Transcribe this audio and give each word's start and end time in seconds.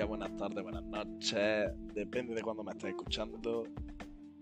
buenas 0.00 0.34
tardes, 0.36 0.62
buenas 0.62 0.84
noches, 0.84 1.70
depende 1.94 2.34
de 2.34 2.40
cuándo 2.40 2.64
me 2.64 2.72
estés 2.72 2.90
escuchando. 2.90 3.64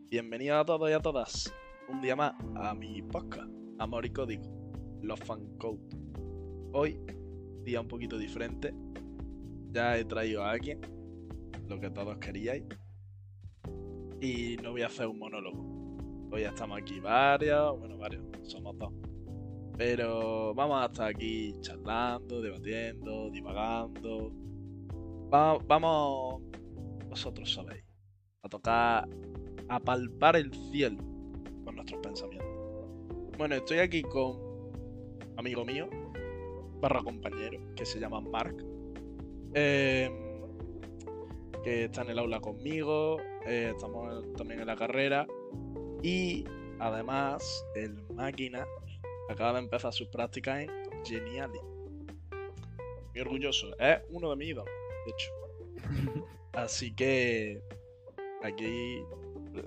Bienvenidos 0.08 0.61
a 0.61 0.64
todos 0.64 0.88
y 0.88 0.92
a 0.92 1.00
todas, 1.00 1.52
un 1.88 2.00
día 2.00 2.14
más 2.14 2.34
a 2.54 2.72
mi 2.72 3.02
podcast, 3.02 3.50
Amor 3.79 4.07
y 4.07 4.11
Código, 4.11 4.44
los 5.02 5.18
Fan 5.18 5.44
Code. 5.58 5.80
Hoy, 6.72 7.00
día 7.64 7.80
un 7.80 7.89
poquito 7.89 8.16
diferente, 8.16 8.72
ya 9.72 9.98
he 9.98 10.04
traído 10.04 10.44
a 10.44 10.52
alguien, 10.52 10.80
lo 11.68 11.80
que 11.80 11.90
todos 11.90 12.17
queríais, 12.18 12.64
y 14.21 14.57
no 14.62 14.71
voy 14.71 14.82
a 14.82 14.86
hacer 14.86 15.08
un 15.08 15.18
monólogo. 15.18 16.29
Hoy 16.30 16.43
estamos 16.43 16.80
aquí 16.80 17.00
varios, 17.00 17.76
bueno, 17.76 17.98
varios, 17.98 18.22
somos 18.43 18.79
dos. 18.79 18.93
Pero 19.76 20.54
vamos 20.54 20.80
a 20.80 20.86
estar 20.86 21.08
aquí 21.08 21.57
charlando, 21.61 22.40
debatiendo, 22.40 23.30
divagando. 23.30 24.50
Va- 25.32 25.58
vamos, 25.66 26.40
vosotros 27.08 27.52
sabéis, 27.54 27.84
a 28.43 28.48
tocar, 28.48 29.08
a 29.68 29.80
palpar 29.80 30.36
el 30.36 30.52
cielo 30.72 30.98
con 31.64 31.76
nuestros 31.76 32.00
pensamientos. 32.00 32.48
Bueno, 33.38 33.55
estoy 33.55 33.78
aquí 33.78 34.02
con 34.02 34.38
amigo 35.36 35.64
mío, 35.64 35.88
barra 36.80 37.02
compañero, 37.02 37.61
que 37.77 37.84
se 37.86 37.98
llama 38.00 38.20
Mark. 38.20 38.56
em, 39.52 40.12
que 41.64 41.84
está 41.86 42.02
en 42.02 42.10
el 42.10 42.19
aula 42.20 42.38
conmigo, 42.41 43.19
eh, 43.44 43.72
estamos 43.74 44.33
también 44.34 44.60
en 44.60 44.66
la 44.69 44.77
carrera. 44.77 45.27
Y 46.05 46.44
además, 46.78 47.66
el 47.74 47.94
máquina 48.14 48.64
acaba 49.28 49.55
de 49.55 49.58
empezar 49.64 49.92
sus 49.92 50.06
prácticas 50.06 50.60
en 50.62 50.70
Geniali. 51.05 51.58
Muy 53.12 53.20
orgulloso, 53.20 53.77
es 53.80 53.98
uno 54.10 54.30
de 54.30 54.36
mis 54.36 54.48
ídolos, 54.50 54.72
de 55.11 55.16
hecho. 55.16 56.30
Así 56.53 56.94
que 56.94 57.62
aquí 58.42 59.03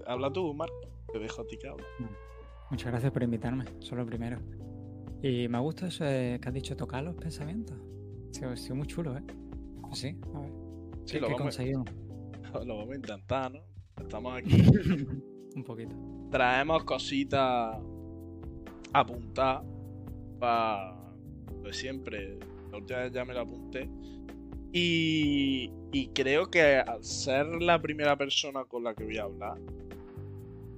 habla 0.06 0.32
tú, 0.32 0.54
Mark. 0.54 0.74
Te 1.12 1.20
dejo 1.20 1.42
a 1.42 1.48
ti 1.48 1.58
que. 1.58 1.72
Muchas 2.70 2.92
gracias 2.92 3.12
por 3.12 3.24
invitarme, 3.24 3.66
eso 3.66 3.80
es 3.80 3.92
lo 3.92 4.06
primero. 4.06 4.40
Y 5.22 5.48
me 5.48 5.60
gusta 5.60 5.88
eso 5.88 6.04
de 6.04 6.40
que 6.42 6.50
has 6.50 6.54
dicho 6.54 6.76
tocar 6.76 7.04
los 7.04 7.16
pensamientos. 7.16 7.78
Ha 8.44 8.56
sido 8.58 8.76
muy 8.76 8.88
chulo, 8.88 9.16
¿eh? 9.16 9.24
Sí, 9.94 10.18
a 10.34 10.40
ver. 10.40 10.52
Sí, 11.06 11.14
¿Qué, 11.14 11.20
lo 11.20 11.28
vamos, 11.28 11.42
conseguimos? 11.42 11.90
lo 12.66 12.78
vamos 12.78 12.92
a 12.92 12.96
intentar, 12.96 13.52
¿no? 13.52 13.62
Estamos 14.02 14.38
aquí. 14.38 14.62
Un 15.56 15.64
poquito. 15.64 15.96
Traemos 16.32 16.84
cositas 16.84 17.78
apuntadas 18.92 19.64
para 20.40 21.04
pues 21.62 21.78
siempre. 21.78 22.40
La 22.72 22.80
última 22.80 23.00
vez 23.00 23.14
ya 23.14 23.24
me 23.24 23.34
lo 23.34 23.42
apunté. 23.42 23.88
Y, 24.76 25.72
y 25.92 26.08
creo 26.08 26.48
que 26.48 26.78
al 26.78 27.04
ser 27.04 27.46
la 27.62 27.80
primera 27.80 28.18
persona 28.18 28.66
con 28.66 28.84
la 28.84 28.96
que 28.96 29.04
voy 29.06 29.18
a 29.20 29.24
hablar 29.24 29.60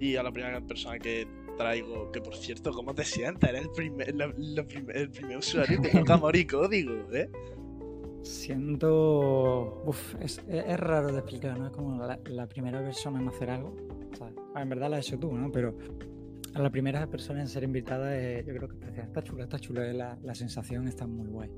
y 0.01 0.17
a 0.17 0.23
la 0.23 0.31
primera 0.33 0.59
persona 0.59 0.99
que 0.99 1.25
traigo, 1.57 2.11
que 2.11 2.19
por 2.19 2.35
cierto, 2.35 2.71
¿cómo 2.73 2.93
te 2.93 3.05
sientes? 3.05 3.49
Eres 3.49 3.61
el 3.63 3.71
primer, 3.71 4.13
la- 4.13 4.33
la 4.37 4.63
prim- 4.67 4.89
el 4.93 5.09
primer 5.09 5.37
usuario 5.37 5.81
que 5.81 5.89
toca 6.03 6.19
y 6.37 6.45
código, 6.45 6.93
¿eh? 7.13 7.29
Siento. 8.21 9.81
Uf, 9.85 10.15
es, 10.19 10.43
es- 10.47 10.79
raro 10.79 11.11
de 11.11 11.19
explicar, 11.19 11.57
¿no? 11.57 11.67
Es 11.67 11.71
como 11.73 11.97
la, 12.05 12.19
la 12.25 12.47
primera 12.47 12.83
persona 12.83 13.19
en 13.21 13.27
hacer 13.29 13.49
algo. 13.49 13.75
O 14.11 14.15
sea, 14.15 14.31
ah, 14.53 14.61
en 14.61 14.69
verdad 14.69 14.89
la 14.89 14.97
has 14.97 15.07
hecho 15.07 15.17
tú, 15.19 15.31
¿no? 15.31 15.51
Pero 15.51 15.77
a 16.53 16.59
la 16.61 16.69
primera 16.69 17.07
persona 17.07 17.41
en 17.41 17.47
ser 17.47 17.63
invitada, 17.63 18.13
yo 18.41 18.53
creo 18.55 18.67
que. 18.69 19.01
Está 19.01 19.23
chula, 19.23 19.43
está 19.45 19.59
chula. 19.59 19.87
eh, 19.89 19.93
La, 19.93 20.17
la 20.21 20.35
sensación 20.35 20.87
está 20.87 21.07
muy 21.07 21.27
guay. 21.27 21.49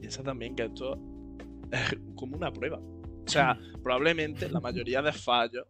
Piensa 0.00 0.22
también 0.22 0.54
que 0.54 0.64
esto 0.64 0.94
es 0.94 1.00
como 2.14 2.36
una 2.36 2.52
prueba. 2.52 2.78
O 2.78 3.28
sea, 3.28 3.58
probablemente 3.82 4.48
la 4.50 4.60
mayoría 4.60 5.00
de 5.02 5.12
fallos 5.12 5.66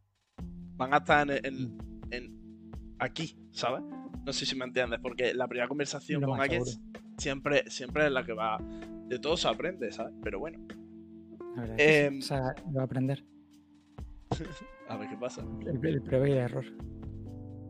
van 0.77 0.93
a 0.95 0.99
estar 0.99 1.31
en, 1.31 1.45
en- 1.45 1.79
en- 2.11 2.73
aquí, 2.99 3.37
¿sabes? 3.53 3.83
No 4.25 4.33
sé 4.33 4.45
si 4.47 4.57
me 4.57 4.65
entiendes, 4.65 4.99
porque 5.01 5.35
la 5.35 5.47
primera 5.47 5.69
conversación 5.69 6.21
Lo 6.21 6.29
con 6.29 6.41
alguien 6.41 6.63
siempre, 7.19 7.71
siempre 7.71 8.07
es 8.07 8.13
la 8.13 8.25
que 8.25 8.33
va. 8.33 8.59
De 9.07 9.19
todo 9.19 9.37
se 9.37 9.47
aprende, 9.49 9.93
¿sabes? 9.93 10.15
Pero 10.23 10.39
bueno, 10.41 10.59
La 11.57 11.77
que 11.77 11.79
sí. 11.79 11.85
Em, 12.07 12.19
O 12.19 12.23
sea, 12.23 12.55
voy 12.67 12.81
a 12.81 12.85
aprender. 12.85 13.25
a 14.89 14.97
ver 14.97 15.09
qué 15.09 15.17
pasa. 15.17 15.43
El, 15.67 15.85
el 15.87 16.03
prueba 16.03 16.29
y 16.29 16.33
el 16.33 16.39
error. 16.39 16.65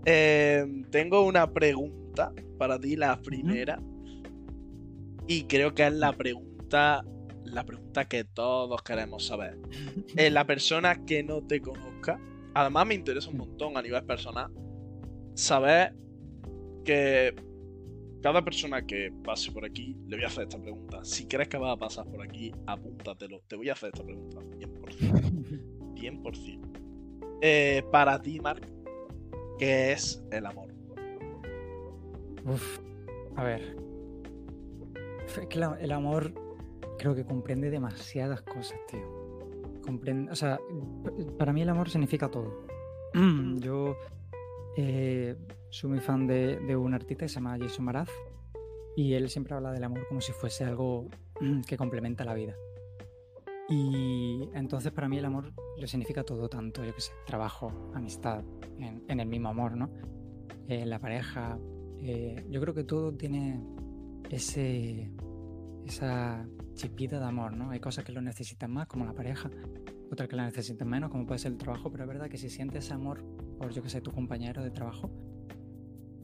Eh, 0.07 0.65
tengo 0.91 1.27
una 1.27 1.51
pregunta 1.53 2.33
para 2.59 2.79
ti, 2.79 2.97
la 2.97 3.21
primera. 3.21 3.81
Y 5.27 5.45
creo 5.45 5.75
que 5.75 5.87
es 5.87 5.93
la 5.93 6.13
pregunta. 6.13 7.05
La 7.45 7.65
pregunta 7.65 8.07
que 8.07 8.25
todos 8.25 8.83
queremos 8.83 9.27
saber. 9.27 9.59
Eh, 10.17 10.31
la 10.31 10.47
persona 10.47 11.05
que 11.05 11.23
no 11.23 11.43
te 11.43 11.61
conozca. 11.61 12.21
Además, 12.55 12.87
me 12.87 12.95
interesa 12.95 13.31
un 13.31 13.39
montón 13.39 13.77
a 13.77 13.83
nivel 13.83 14.05
personal. 14.05 14.51
Saber 15.35 15.95
que 16.85 17.35
cada 18.23 18.43
persona 18.43 18.87
que 18.87 19.13
pase 19.23 19.53
por 19.53 19.65
aquí 19.65 19.97
le 20.07 20.17
voy 20.17 20.25
a 20.25 20.29
hacer 20.29 20.45
esta 20.45 20.61
pregunta. 20.61 21.05
Si 21.05 21.27
crees 21.27 21.49
que 21.49 21.59
va 21.59 21.73
a 21.73 21.77
pasar 21.77 22.07
por 22.07 22.23
aquí, 22.23 22.53
apúntatelo. 22.67 23.43
Te 23.49 23.57
voy 23.57 23.69
a 23.69 23.73
hacer 23.73 23.91
esta 23.93 24.05
pregunta. 24.05 24.39
100%. 24.39 25.95
100%. 25.95 26.75
Eh, 27.43 27.83
para 27.91 28.21
ti, 28.23 28.41
Mark, 28.41 28.67
¿qué 29.59 29.93
es 29.93 30.25
el 30.31 30.47
amor? 30.47 30.73
Uf, 32.47 32.79
a 33.37 33.45
ver. 33.45 33.77
El 35.81 35.93
amor 35.93 36.33
creo 37.05 37.15
que 37.15 37.27
comprende 37.27 37.69
demasiadas 37.69 38.41
cosas, 38.41 38.79
tío. 38.89 39.03
Comprende, 39.85 40.33
o 40.33 40.35
sea, 40.35 40.59
para 41.39 41.53
mí 41.53 41.61
el 41.61 41.69
amor 41.69 41.91
significa 41.91 42.31
todo. 42.31 42.65
Yo 43.59 43.95
eh, 44.79 45.37
soy 45.69 45.91
muy 45.91 46.01
fan 46.01 46.27
de, 46.27 46.59
de 46.61 46.75
un 46.75 46.95
artista 46.95 47.27
que 47.27 47.29
se 47.29 47.35
llama 47.35 47.59
Jason 47.61 47.85
Maraz 47.85 48.09
y 48.97 49.13
él 49.13 49.29
siempre 49.29 49.55
habla 49.55 49.71
del 49.73 49.85
amor 49.85 50.09
como 50.09 50.23
si 50.23 50.33
fuese 50.33 50.65
algo 50.65 51.09
que 51.67 51.77
complementa 51.77 52.25
la 52.25 52.33
vida. 52.33 52.57
Y 53.69 54.49
entonces 54.55 54.91
para 54.91 55.07
mí 55.07 55.19
el 55.19 55.27
amor 55.27 55.53
lo 55.77 55.87
significa 55.87 56.23
todo, 56.23 56.49
tanto, 56.49 56.83
yo 56.85 56.95
qué 56.95 57.03
sé, 57.03 57.13
trabajo, 57.27 57.71
amistad, 57.95 58.43
en, 58.79 59.05
en 59.09 59.21
el 59.21 59.27
mismo 59.27 59.51
amor, 59.51 59.77
¿no? 59.77 59.91
Eh, 60.69 60.87
la 60.87 60.99
pareja, 60.99 61.59
eh, 62.01 62.47
yo 62.49 62.63
creo 62.63 62.73
que 62.73 62.85
todo 62.85 63.13
tiene 63.13 63.63
ese, 64.31 65.13
esa 65.85 66.47
chispita 66.75 67.19
de 67.19 67.25
amor, 67.25 67.57
¿no? 67.57 67.71
Hay 67.71 67.81
cosas 67.81 68.05
que 68.05 68.13
lo 68.13 68.21
necesitan 68.21 68.71
más, 68.73 68.87
como 68.87 69.05
la 69.05 69.13
pareja, 69.13 69.51
otras 70.11 70.29
que 70.29 70.37
la 70.37 70.45
necesitan 70.45 70.89
menos, 70.89 71.11
como 71.11 71.27
puede 71.27 71.39
ser 71.39 71.53
el 71.53 71.59
trabajo, 71.59 71.91
pero 71.91 72.05
es 72.05 72.09
verdad 72.09 72.29
que 72.29 72.39
si 72.39 72.51
sientes 72.51 72.91
amor 72.91 73.25
por, 73.59 73.73
yo 73.73 73.83
que 73.83 73.89
sé, 73.89 74.01
tu 74.01 74.13
compañero 74.13 74.63
de 74.63 74.71
trabajo, 74.71 75.11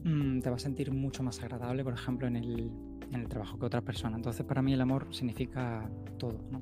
mm, 0.03 0.39
te 0.39 0.49
va 0.49 0.55
a 0.55 0.59
sentir 0.59 0.91
mucho 0.91 1.23
más 1.23 1.41
agradable, 1.41 1.83
por 1.83 1.93
ejemplo, 1.93 2.27
en 2.27 2.35
el, 2.35 2.71
en 3.11 3.21
el 3.21 3.27
trabajo 3.27 3.57
que 3.59 3.65
otras 3.65 3.83
personas. 3.83 4.17
Entonces, 4.17 4.45
para 4.45 4.61
mí 4.61 4.73
el 4.73 4.81
amor 4.81 5.07
significa 5.11 5.89
todo, 6.17 6.39
¿no? 6.51 6.61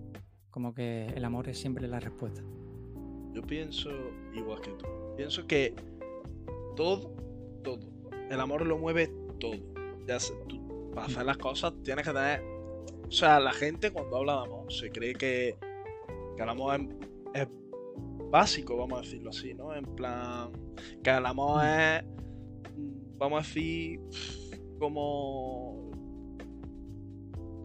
Como 0.49 0.73
que 0.73 1.07
el 1.07 1.23
amor 1.25 1.47
es 1.49 1.59
siempre 1.59 1.87
la 1.87 1.99
respuesta. 1.99 2.41
Yo 3.33 3.41
pienso 3.43 3.89
igual 4.33 4.61
que 4.61 4.71
tú. 4.71 4.85
Pienso 5.15 5.45
que 5.45 5.75
todo, 6.75 7.13
todo. 7.63 7.79
El 8.29 8.39
amor 8.39 8.65
lo 8.65 8.77
mueve 8.77 9.11
todo. 9.39 9.55
Ya 10.07 10.19
sé, 10.19 10.33
tú, 10.47 10.91
para 10.93 11.07
hacer 11.07 11.25
las 11.25 11.37
cosas 11.37 11.73
tienes 11.83 12.05
que 12.05 12.13
tener. 12.13 12.58
O 13.09 13.11
sea, 13.11 13.39
la 13.39 13.51
gente 13.51 13.91
cuando 13.91 14.17
habla 14.17 14.33
de 14.33 14.41
amor 14.43 14.71
se 14.71 14.91
cree 14.91 15.15
que, 15.15 15.57
que 16.37 16.43
el 16.43 16.49
amor 16.49 16.79
es, 17.33 17.47
básico, 18.29 18.77
vamos 18.77 18.99
a 18.99 19.01
decirlo 19.01 19.31
así, 19.31 19.55
¿no? 19.55 19.73
En 19.73 19.83
plan, 19.95 20.51
que 21.03 21.09
el 21.09 21.25
amor 21.25 21.65
es, 21.65 22.03
vamos 23.17 23.43
a 23.43 23.47
decir, 23.47 23.99
como 24.77 25.89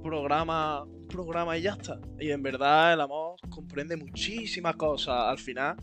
programa, 0.03 0.85
un 0.85 1.09
programa 1.09 1.59
y 1.59 1.63
ya 1.63 1.73
está. 1.73 2.01
Y 2.19 2.31
en 2.31 2.43
verdad 2.43 2.95
el 2.95 3.03
amor 3.03 3.37
comprende 3.51 3.99
muchísimas 3.99 4.77
cosas. 4.77 5.15
Al 5.15 5.39
final, 5.39 5.77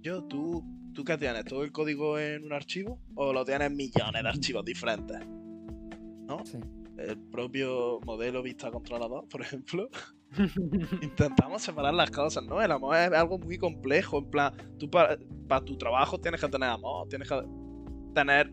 yo, 0.00 0.22
tú, 0.22 0.62
¿tú 0.94 1.02
qué 1.02 1.18
tienes? 1.18 1.44
¿Todo 1.44 1.64
el 1.64 1.72
código 1.72 2.16
en 2.16 2.44
un 2.44 2.52
archivo? 2.52 3.00
¿O 3.16 3.32
lo 3.32 3.44
tienes 3.44 3.66
en 3.66 3.76
millones 3.76 4.22
de 4.22 4.28
archivos 4.28 4.64
diferentes? 4.64 5.18
¿No? 5.26 6.46
Sí. 6.46 6.58
El 6.98 7.16
propio 7.30 8.00
modelo 8.04 8.42
vista 8.42 8.70
controlador, 8.72 9.28
por 9.28 9.40
ejemplo. 9.40 9.88
Intentamos 11.02 11.62
separar 11.62 11.94
las 11.94 12.10
cosas, 12.10 12.44
¿no? 12.44 12.60
El 12.60 12.72
amor 12.72 12.96
es 12.96 13.12
algo 13.12 13.38
muy 13.38 13.56
complejo. 13.56 14.18
En 14.18 14.30
plan, 14.30 14.52
tú 14.78 14.90
para, 14.90 15.16
para 15.46 15.64
tu 15.64 15.78
trabajo 15.78 16.18
tienes 16.18 16.40
que 16.40 16.48
tener 16.48 16.68
amor, 16.68 17.08
tienes 17.08 17.28
que 17.28 17.40
tener. 18.14 18.52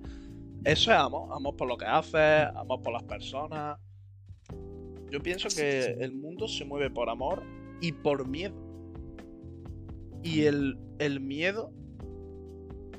Eso 0.64 0.92
es 0.92 0.98
amor, 0.98 1.30
amor 1.34 1.56
por 1.56 1.68
lo 1.68 1.76
que 1.76 1.86
haces, 1.86 2.48
amor 2.56 2.82
por 2.82 2.94
las 2.94 3.04
personas. 3.04 3.80
Yo 5.12 5.20
pienso 5.22 5.48
que 5.50 5.98
el 6.00 6.14
mundo 6.14 6.48
se 6.48 6.66
mueve 6.66 6.90
por 6.90 7.10
amor 7.10 7.44
y 7.82 7.92
por 7.92 8.28
miedo. 8.28 8.56
Y 10.24 10.44
el, 10.44 10.78
el 11.00 11.20
miedo. 11.20 11.72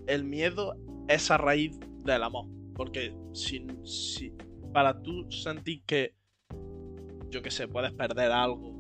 El 0.07 0.25
miedo 0.25 0.77
es 1.09 1.31
a 1.31 1.39
raíz 1.39 1.79
del 2.05 2.23
amor. 2.23 2.47
Porque 2.75 3.15
si, 3.33 3.67
si 3.85 4.33
para 4.77 5.01
tú 5.01 5.25
sentir 5.31 5.83
que, 5.87 6.15
yo 7.31 7.41
que 7.41 7.51
sé, 7.51 7.67
puedes 7.67 7.95
perder 7.95 8.31
algo 8.31 8.75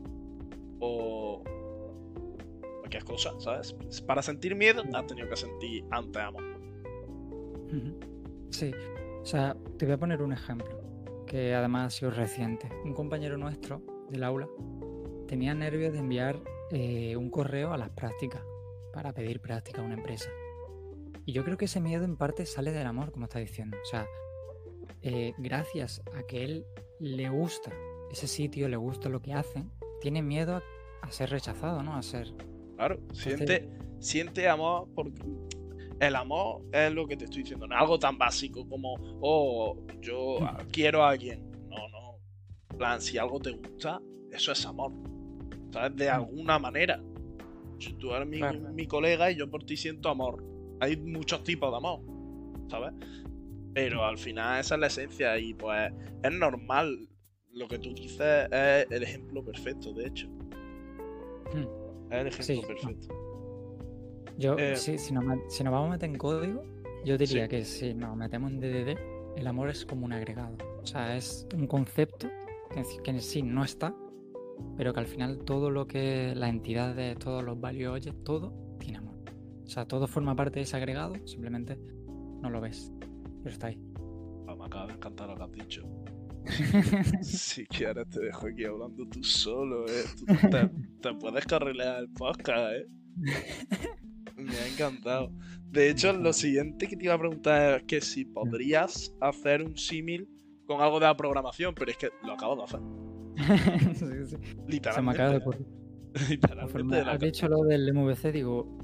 o, 0.78 1.42
cualquier 2.80 3.02
cosa, 3.02 3.32
¿sabes? 3.40 3.74
Para 4.06 4.20
sentir 4.20 4.54
miedo 4.54 4.82
has 4.92 5.06
tenido 5.06 5.26
que 5.26 5.36
sentir 5.36 5.86
antes 5.90 6.20
amor. 6.20 6.42
Sí, 8.50 8.72
o 9.22 9.24
sea, 9.24 9.56
te 9.78 9.86
voy 9.86 9.94
a 9.94 9.96
poner 9.96 10.20
un 10.20 10.34
ejemplo 10.34 10.68
que 11.26 11.54
además 11.54 11.86
ha 11.86 11.98
sido 11.98 12.10
reciente. 12.10 12.68
Un 12.84 12.92
compañero 12.92 13.38
nuestro 13.38 13.80
del 14.10 14.22
aula 14.22 14.50
tenía 15.26 15.54
nervios 15.54 15.94
de 15.94 16.00
enviar 16.00 16.42
eh, 16.72 17.16
un 17.16 17.30
correo 17.30 17.72
a 17.72 17.78
las 17.78 17.88
prácticas 17.88 18.42
para 18.92 19.14
pedir 19.14 19.40
práctica 19.40 19.80
a 19.80 19.84
una 19.86 19.94
empresa. 19.94 20.28
Y 21.24 21.32
yo 21.32 21.42
creo 21.42 21.56
que 21.56 21.64
ese 21.64 21.80
miedo 21.80 22.04
en 22.04 22.18
parte 22.18 22.44
sale 22.44 22.72
del 22.72 22.86
amor, 22.86 23.12
como 23.12 23.24
está 23.24 23.38
diciendo. 23.38 23.78
O 23.82 23.86
sea, 23.86 24.06
eh, 25.02 25.34
gracias 25.38 26.02
a 26.14 26.22
que 26.22 26.44
él 26.44 26.66
le 27.00 27.28
gusta 27.28 27.72
ese 28.10 28.26
sitio, 28.26 28.68
le 28.68 28.76
gusta 28.76 29.08
lo 29.08 29.20
que 29.20 29.32
hacen, 29.32 29.70
tiene 30.00 30.22
miedo 30.22 30.62
a, 31.02 31.10
ser 31.10 31.30
rechazado, 31.30 31.82
¿no? 31.82 31.94
A 31.94 32.02
ser. 32.02 32.32
Claro, 32.76 32.98
siente, 33.12 33.68
siente 34.00 34.48
amor 34.48 34.88
porque 34.94 35.22
el 36.00 36.16
amor 36.16 36.62
es 36.72 36.92
lo 36.92 37.06
que 37.06 37.16
te 37.16 37.24
estoy 37.24 37.42
diciendo, 37.42 37.66
no 37.66 37.74
es 37.74 37.80
algo 37.80 37.98
tan 37.98 38.18
básico 38.18 38.68
como, 38.68 38.94
oh, 39.20 39.76
yo 40.00 40.38
quiero 40.72 41.04
a 41.04 41.10
alguien. 41.10 41.50
No, 41.68 41.88
no. 41.88 42.18
En 42.70 42.78
plan, 42.78 43.00
si 43.00 43.18
algo 43.18 43.40
te 43.40 43.50
gusta, 43.50 44.00
eso 44.30 44.52
es 44.52 44.66
amor. 44.66 44.92
¿Sabes? 45.72 45.96
De 45.96 46.10
alguna 46.10 46.58
manera. 46.58 47.02
Tú 47.98 48.12
eres 48.12 48.26
mi, 48.26 48.40
mi 48.72 48.86
colega 48.86 49.30
y 49.30 49.36
yo 49.36 49.50
por 49.50 49.64
ti 49.64 49.76
siento 49.76 50.08
amor. 50.08 50.42
Hay 50.80 50.96
muchos 50.96 51.44
tipos 51.44 51.70
de 51.70 51.76
amor, 51.76 52.00
¿sabes? 52.68 52.92
Pero 53.76 54.06
al 54.06 54.16
final 54.16 54.58
esa 54.58 54.76
es 54.76 54.80
la 54.80 54.86
esencia 54.86 55.38
y 55.38 55.52
pues 55.52 55.92
es 56.22 56.32
normal. 56.32 57.10
Lo 57.52 57.68
que 57.68 57.78
tú 57.78 57.92
dices 57.92 58.48
es 58.50 58.90
el 58.90 59.02
ejemplo 59.02 59.44
perfecto, 59.44 59.92
de 59.92 60.06
hecho. 60.06 60.28
Hmm. 61.52 62.10
Es 62.10 62.20
el 62.20 62.26
ejemplo 62.26 62.68
perfecto. 62.68 63.08
Yo, 64.38 64.56
eh, 64.56 64.76
si, 64.76 65.12
nos, 65.12 65.26
vamos 65.26 65.88
a 65.88 65.90
meter 65.90 66.08
en 66.08 66.16
código, 66.16 66.64
yo 67.04 67.18
diría 67.18 67.48
que 67.48 67.66
si 67.66 67.92
nos 67.92 68.16
metemos 68.16 68.50
en 68.50 68.60
DDD, 68.60 68.98
el 69.36 69.46
amor 69.46 69.68
es 69.68 69.84
como 69.84 70.06
un 70.06 70.14
agregado. 70.14 70.56
O 70.82 70.86
sea, 70.86 71.14
es 71.14 71.46
un 71.54 71.66
concepto 71.66 72.28
que, 72.72 73.10
en 73.10 73.20
sí 73.20 73.42
no 73.42 73.62
está, 73.62 73.94
pero 74.78 74.94
que 74.94 75.00
al 75.00 75.06
final 75.06 75.44
todo 75.44 75.70
lo 75.70 75.86
que 75.86 76.34
la 76.34 76.48
entidad 76.48 76.94
de 76.94 77.14
todos 77.14 77.44
los 77.44 77.60
value 77.60 78.00
todo 78.24 78.54
tiene 78.78 78.96
amor. 78.96 79.16
O 79.66 79.68
sea, 79.68 79.84
todo 79.86 80.06
forma 80.06 80.34
parte 80.34 80.60
de 80.60 80.62
ese 80.62 80.78
agregado, 80.78 81.14
simplemente 81.26 81.78
no 82.40 82.48
lo 82.48 82.62
ves, 82.62 82.90
pero 83.46 83.54
está 83.54 83.68
ahí. 83.68 83.78
Ah, 84.48 84.56
me 84.56 84.64
acaba 84.64 84.88
de 84.88 84.94
encantar 84.94 85.28
lo 85.28 85.36
que 85.36 85.42
has 85.44 85.52
dicho. 85.52 85.88
si 87.22 87.64
quieres 87.66 88.08
te 88.08 88.18
dejo 88.18 88.48
aquí 88.48 88.64
hablando 88.64 89.08
tú 89.08 89.22
solo, 89.22 89.86
¿eh? 89.86 90.04
te, 90.50 90.68
te, 91.00 91.14
puedes 91.14 91.46
carrilear 91.46 92.00
el 92.00 92.08
podcast, 92.08 92.74
¿eh? 92.74 92.86
Me 94.36 94.50
ha 94.50 94.66
encantado. 94.66 95.30
De 95.70 95.90
hecho, 95.90 96.12
lo 96.12 96.32
siguiente 96.32 96.88
que 96.88 96.96
te 96.96 97.04
iba 97.04 97.14
a 97.14 97.18
preguntar 97.20 97.78
es 97.78 97.84
que 97.84 98.00
si 98.00 98.24
podrías 98.24 99.14
hacer 99.20 99.62
un 99.62 99.76
símil 99.76 100.28
con 100.66 100.80
algo 100.80 100.98
de 100.98 101.06
la 101.06 101.16
programación, 101.16 101.72
pero 101.72 101.92
es 101.92 101.96
que 101.98 102.08
lo 102.24 102.32
acabo 102.32 102.56
de 102.56 102.64
hacer. 102.64 102.80
sí, 103.94 104.26
sí. 104.26 104.36
Literalmente. 104.66 104.92
Se 104.92 105.02
me 105.02 105.10
acaba 105.12 105.30
de 105.30 105.36
ocurrir. 105.36 105.66
Literalmente. 106.30 106.98
Has 106.98 107.20
dicho 107.20 107.46
lo 107.46 107.62
del 107.62 107.94
MVC, 107.94 108.32
digo, 108.32 108.76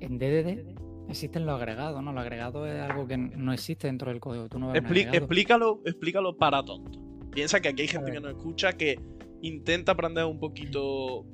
en 0.00 0.18
DDD 0.18 0.81
existen 1.08 1.46
los 1.46 1.56
agregados, 1.60 2.02
¿no? 2.02 2.12
Los 2.12 2.22
agregados 2.22 2.68
es 2.68 2.80
algo 2.80 3.06
que 3.06 3.16
no 3.16 3.52
existe 3.52 3.86
dentro 3.86 4.10
del 4.10 4.20
código. 4.20 4.48
Tú 4.48 4.58
no 4.58 4.74
explícalo, 4.74 5.80
explícalo 5.84 6.36
para 6.36 6.64
tonto. 6.64 7.00
Piensa 7.30 7.60
que 7.60 7.68
aquí 7.68 7.82
hay 7.82 7.88
gente 7.88 8.12
que 8.12 8.20
nos 8.20 8.32
escucha 8.32 8.72
que 8.74 8.98
intenta 9.40 9.92
aprender 9.92 10.24
un 10.24 10.38
poquito, 10.38 11.24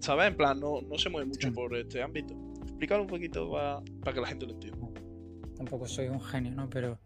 ¿sabes? 0.00 0.28
En 0.28 0.36
plan, 0.36 0.60
no, 0.60 0.80
no 0.82 0.98
se 0.98 1.08
mueve 1.10 1.26
mucho 1.26 1.52
por 1.52 1.74
este 1.76 2.02
ámbito 2.02 2.34
explícalo 2.78 3.02
un 3.02 3.08
poquito 3.08 3.50
para 3.50 4.14
que 4.14 4.20
la 4.20 4.26
gente 4.28 4.46
lo 4.46 4.52
entienda. 4.52 4.78
Tampoco 5.56 5.86
soy 5.86 6.06
un 6.06 6.20
genio, 6.20 6.52
¿no? 6.52 6.70
Pero 6.70 7.00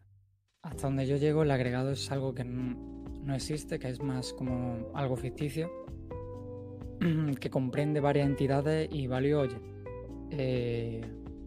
hasta 0.61 0.87
donde 0.87 1.07
yo 1.07 1.17
llego, 1.17 1.45
el 1.45 1.51
agregado 1.51 1.93
es 1.93 2.13
algo 2.13 2.35
que 2.35 2.45
no, 2.45 3.35
existe, 3.35 3.79
que 3.79 3.89
es 3.89 4.03
más 4.03 4.35
como 4.35 4.91
algo 4.95 5.17
ficticio, 5.17 5.71
que 7.41 7.49
comprende 7.49 8.01
varias 8.01 8.29
entidades 8.29 8.91
y 8.93 9.09
oye. 9.09 9.57
Eh, 10.31 11.01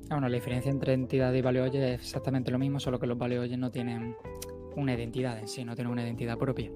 bueno, 0.10 0.30
la 0.30 0.36
diferencia 0.36 0.70
entre 0.72 0.94
entidad 0.94 1.34
y 1.34 1.42
value 1.42 1.62
oye 1.62 1.94
es 1.94 2.02
exactamente 2.02 2.52
lo 2.52 2.60
mismo, 2.60 2.80
solo 2.80 3.00
que 3.00 3.08
los 3.08 3.18
value 3.18 3.40
oye 3.40 3.58
no 3.58 3.72
tienen 3.72 4.16
una 4.76 4.94
identidad 4.94 5.40
en 5.40 5.48
sí, 5.48 5.64
no 5.64 5.76
tienen 5.76 5.92
una 5.92 6.04
identidad 6.04 6.38
propia. 6.38 6.72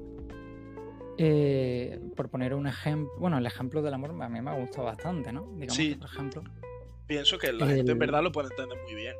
Eh, 1.18 2.00
por 2.16 2.30
poner 2.30 2.54
un 2.54 2.66
ejemplo, 2.66 3.12
bueno, 3.20 3.38
el 3.38 3.46
ejemplo 3.46 3.82
del 3.82 3.94
amor 3.94 4.12
a 4.22 4.30
mí 4.30 4.42
me 4.42 4.50
ha 4.50 4.54
gustado 4.54 4.86
bastante, 4.86 5.34
¿no? 5.34 5.52
Digamos 5.54 5.76
sí. 5.76 5.96
por 5.96 6.10
ejemplo, 6.10 6.44
pienso 7.08 7.38
que 7.38 7.52
la 7.52 7.68
gente 7.68 7.92
en 7.92 8.00
verdad 8.00 8.24
lo 8.24 8.32
puede 8.32 8.48
entender 8.50 8.78
muy 8.84 8.96
bien. 8.96 9.16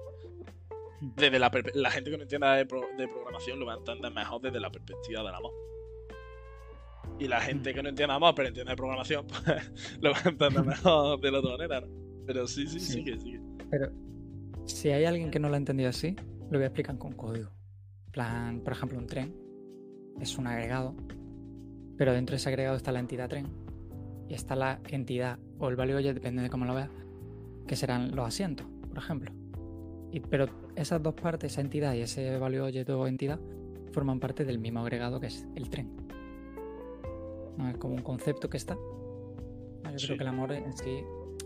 Desde 1.02 1.40
la, 1.40 1.52
la 1.74 1.92
gente 1.92 2.12
que 2.12 2.18
no 2.18 2.24
entienda 2.24 2.56
de, 2.56 2.66
programación 2.66 3.60
lo 3.60 3.66
va 3.66 3.74
a 3.74 3.78
entender 3.78 4.14
mejor 4.14 4.42
desde 4.42 4.60
la 4.60 4.72
perspectiva 4.72 5.24
del 5.24 5.36
amor. 5.36 5.54
Y 7.20 7.28
la 7.28 7.42
gente 7.42 7.74
que 7.74 7.84
no 7.84 7.90
entiende 7.90 8.14
amor 8.14 8.34
pero 8.34 8.48
entiende 8.48 8.72
de 8.72 8.78
programación, 8.78 9.28
pues 9.46 9.72
lo 10.00 10.12
va 10.12 10.20
a 10.24 10.30
entender 10.30 10.64
mejor 10.66 11.20
de 11.20 11.32
la 11.32 11.40
otra 11.40 11.52
manera. 11.52 11.84
Pero 12.26 12.48
sí, 12.48 12.66
sí, 12.68 12.80
sí, 12.80 12.94
sigue, 12.94 13.20
sigue. 13.20 13.49
Pero 13.70 13.92
si 14.66 14.90
hay 14.90 15.06
alguien 15.06 15.32
que 15.32 15.40
no 15.40 15.50
lo 15.50 15.56
ha 15.56 15.58
entendido 15.58 15.90
así, 15.90 16.16
lo 16.50 16.58
voy 16.58 16.64
a 16.64 16.68
explicar 16.68 16.98
con 16.98 17.14
código. 17.14 17.50
plan, 18.12 18.62
por 18.62 18.74
ejemplo, 18.74 18.98
un 18.98 19.08
tren 19.08 19.36
es 20.20 20.38
un 20.38 20.48
agregado, 20.48 20.96
pero 21.98 22.14
dentro 22.14 22.34
de 22.34 22.38
ese 22.38 22.50
agregado 22.50 22.78
está 22.78 22.92
la 22.92 23.00
entidad 23.00 23.30
tren 23.30 23.48
y 24.28 24.34
está 24.34 24.56
la 24.56 24.80
entidad 24.90 25.40
o 25.58 25.70
el 25.70 25.76
value, 25.76 26.00
ya 26.00 26.14
depende 26.14 26.42
de 26.42 26.50
cómo 26.50 26.66
lo 26.66 26.76
veas, 26.76 26.90
que 27.68 27.76
serán 27.76 28.16
los 28.16 28.28
asientos, 28.28 28.66
por 28.88 28.98
ejemplo. 28.98 29.32
Y, 30.12 30.20
pero 30.20 30.48
esas 30.76 31.02
dos 31.02 31.14
partes, 31.14 31.52
esa 31.52 31.62
entidad 31.62 31.94
y 31.94 32.02
ese 32.02 32.38
value 32.38 32.64
object 32.64 32.90
o 32.90 33.08
entidad, 33.08 33.40
forman 33.92 34.20
parte 34.20 34.46
del 34.46 34.60
mismo 34.60 34.80
agregado 34.80 35.20
que 35.20 35.28
es 35.28 35.48
el 35.56 35.70
tren. 35.70 35.92
¿No? 37.58 37.70
Es 37.70 37.78
como 37.78 37.96
un 37.96 38.02
concepto 38.02 38.50
que 38.50 38.58
está. 38.58 38.76
Yo 38.76 40.08
creo 40.08 40.18
que 40.18 40.24
el 40.24 40.30
amor 40.30 40.52
en 40.52 40.72
sí 40.74 41.04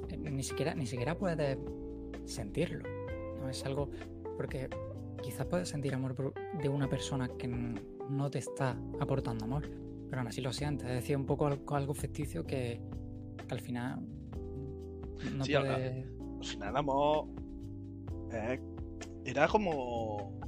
eh, 0.09 0.17
ni 0.17 0.43
siquiera, 0.43 0.75
ni 0.75 0.85
siquiera 0.85 1.17
puedes 1.17 1.57
sentirlo. 2.25 2.83
¿no? 3.39 3.49
Es 3.49 3.65
algo. 3.65 3.89
Porque 4.37 4.69
quizás 5.21 5.45
puedes 5.45 5.69
sentir 5.69 5.93
amor 5.93 6.33
de 6.61 6.69
una 6.69 6.89
persona 6.89 7.29
que 7.37 7.47
no 7.47 8.29
te 8.29 8.39
está 8.39 8.77
aportando 8.99 9.45
amor, 9.45 9.69
pero 10.09 10.21
aún 10.21 10.27
así 10.27 10.41
lo 10.41 10.51
sientes. 10.51 10.87
Es 10.87 10.95
decir, 10.95 11.15
un 11.15 11.25
poco 11.25 11.47
algo, 11.47 11.93
ficticio 11.93 12.45
que, 12.45 12.81
al 13.49 13.59
final 13.59 13.99
no 15.35 15.45
puede 15.45 16.07
al 16.43 16.49
final 16.49 16.69
el 16.69 16.77
amor 16.77 17.27
eh, 18.33 18.59
era 19.25 19.47
como... 19.47 20.39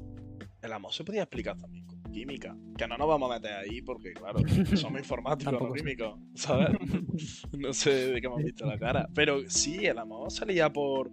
El 0.61 0.73
amor 0.73 0.91
se 0.91 1.03
podía 1.03 1.21
explicar 1.21 1.57
también 1.57 1.85
con 1.85 2.01
química. 2.11 2.57
Que 2.75 2.87
no 2.87 2.97
nos 2.97 3.07
vamos 3.07 3.31
a 3.31 3.35
meter 3.35 3.53
ahí 3.53 3.81
porque, 3.81 4.13
claro, 4.13 4.39
somos 4.75 4.99
informáticos, 4.99 5.53
no 5.53 5.73
químicos, 5.73 6.19
¿sabes? 6.33 6.69
no 7.57 7.71
sé 7.71 8.13
de 8.13 8.21
qué 8.21 8.27
hemos 8.27 8.43
visto 8.43 8.65
la 8.65 8.77
cara. 8.77 9.07
Pero 9.13 9.47
sí, 9.47 9.85
el 9.85 9.99
amor 9.99 10.31
salía 10.31 10.71
por... 10.73 11.11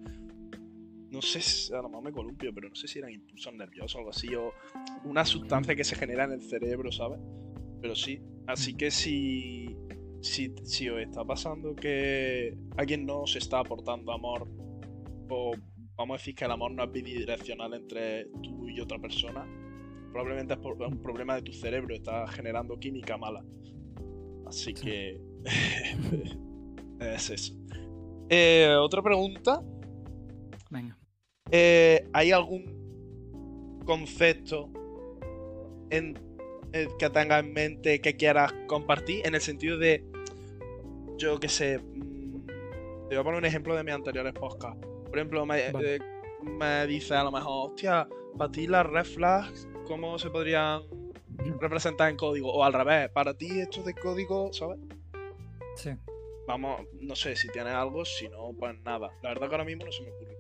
No 1.12 1.21
sé, 1.23 1.40
si, 1.40 1.73
a 1.73 1.83
lo 1.83 1.88
mejor 1.88 2.04
me 2.04 2.12
columpio, 2.12 2.52
pero 2.54 2.69
no 2.69 2.75
sé 2.75 2.88
si 2.88 2.99
eran 2.99 3.12
impulsos 3.12 3.52
nerviosos 3.54 3.95
o 3.95 3.99
algo 3.99 4.11
así, 4.11 4.35
o 4.35 4.52
una 5.04 5.25
sustancia 5.25 5.76
que 5.76 5.85
se 5.85 5.95
genera 5.95 6.25
en 6.25 6.33
el 6.33 6.42
cerebro, 6.42 6.90
¿sabes? 6.90 7.21
Pero 7.81 7.95
sí, 7.95 8.21
así 8.47 8.75
que 8.75 8.90
si, 8.90 9.76
si, 10.21 10.54
si 10.64 10.88
os 10.88 11.00
está 11.00 11.25
pasando 11.25 11.76
que 11.76 12.57
alguien 12.76 13.04
no 13.04 13.21
os 13.21 13.37
está 13.37 13.61
aportando 13.61 14.12
amor 14.12 14.49
vamos 15.97 16.14
a 16.14 16.19
decir 16.19 16.35
que 16.35 16.45
el 16.45 16.50
amor 16.50 16.73
no 16.73 16.85
es 16.85 16.92
bidireccional 16.92 17.75
entre 17.75 18.26
tú 18.42 18.69
y 18.69 18.81
otra 18.81 18.99
persona, 18.99 19.47
probablemente 20.11 20.54
es 20.54 20.61
un 20.61 21.02
problema 21.02 21.37
de 21.37 21.42
tu 21.42 21.52
cerebro, 21.52 21.95
está 21.95 22.26
generando 22.28 22.78
química 22.78 23.16
mala. 23.16 23.45
Así 24.47 24.75
que 24.75 25.21
es 27.00 27.31
eso. 27.31 27.54
Eh, 28.28 28.75
otra 28.78 29.02
pregunta. 29.02 29.62
Venga. 30.71 30.99
Eh, 31.54 32.09
¿Hay 32.14 32.32
algún 32.32 33.82
concepto 33.85 34.71
en, 35.90 36.18
que 36.99 37.11
tengas 37.11 37.44
en 37.44 37.52
mente 37.52 38.00
que 38.00 38.16
quieras 38.16 38.54
compartir? 38.66 39.26
En 39.26 39.35
el 39.35 39.42
sentido 39.42 39.76
de, 39.76 40.02
yo 41.18 41.38
qué 41.38 41.50
sé, 41.50 41.78
mm, 41.78 42.47
te 43.11 43.16
voy 43.16 43.18
a 43.18 43.23
poner 43.23 43.38
un 43.38 43.44
ejemplo 43.44 43.76
de 43.76 43.85
mis 43.85 43.92
anteriores 43.92 44.32
podcasts. 44.32 44.80
Por 45.11 45.18
ejemplo, 45.18 45.47
eh, 45.54 45.99
me, 46.42 46.87
dice 46.87 47.14
a 47.14 47.23
lo 47.23 47.30
mejor, 47.30 47.71
hostia, 47.71 48.09
para 48.38 48.50
ti 48.50 48.66
las 48.66 48.87
red 48.87 49.04
flags, 49.04 49.68
¿cómo 49.87 50.18
se 50.18 50.30
podrían 50.30 50.80
representar 51.61 52.09
en 52.09 52.16
código? 52.16 52.50
O 52.50 52.64
al 52.64 52.73
revés, 52.73 53.11
para 53.11 53.35
ti 53.35 53.61
esto 53.61 53.82
de 53.82 53.92
código, 53.92 54.50
¿sabes? 54.54 54.78
Sí. 55.76 55.90
Vamos, 56.47 56.80
no 56.99 57.14
sé 57.14 57.37
si 57.37 57.49
tienes 57.49 57.75
algo, 57.75 58.06
si 58.06 58.26
no, 58.30 58.52
pues 58.59 58.75
nada. 58.80 59.11
La 59.23 59.28
verdad 59.28 59.49
que 59.49 59.54
ahora 59.54 59.64
mismo 59.66 59.85
no 59.85 59.92
se 59.92 60.02
me 60.02 60.09
ocurre 60.09 60.32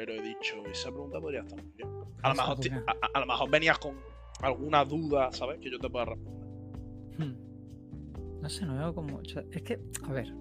pero 0.00 0.14
he 0.14 0.22
dicho, 0.22 0.64
esa 0.64 0.90
pregunta 0.90 1.20
podría 1.20 1.40
estar 1.40 1.62
muy 1.62 1.72
bien. 1.72 1.88
A 2.22 2.30
lo 2.30 2.34
mejor, 2.34 2.58
a, 3.14 3.20
lo 3.20 3.26
mejor 3.26 3.50
venías 3.50 3.78
con 3.78 3.96
alguna 4.40 4.82
duda, 4.82 5.30
¿sabes? 5.30 5.58
Que 5.60 5.70
yo 5.70 5.78
te 5.78 5.90
pueda 5.90 6.06
responder. 6.06 6.48
Hmm. 7.18 8.40
No 8.40 8.48
sé, 8.48 8.64
no 8.64 8.78
veo 8.78 8.94
como. 8.94 9.20
Es 9.20 9.62
que, 9.62 9.78
a 10.04 10.12
ver, 10.12 10.34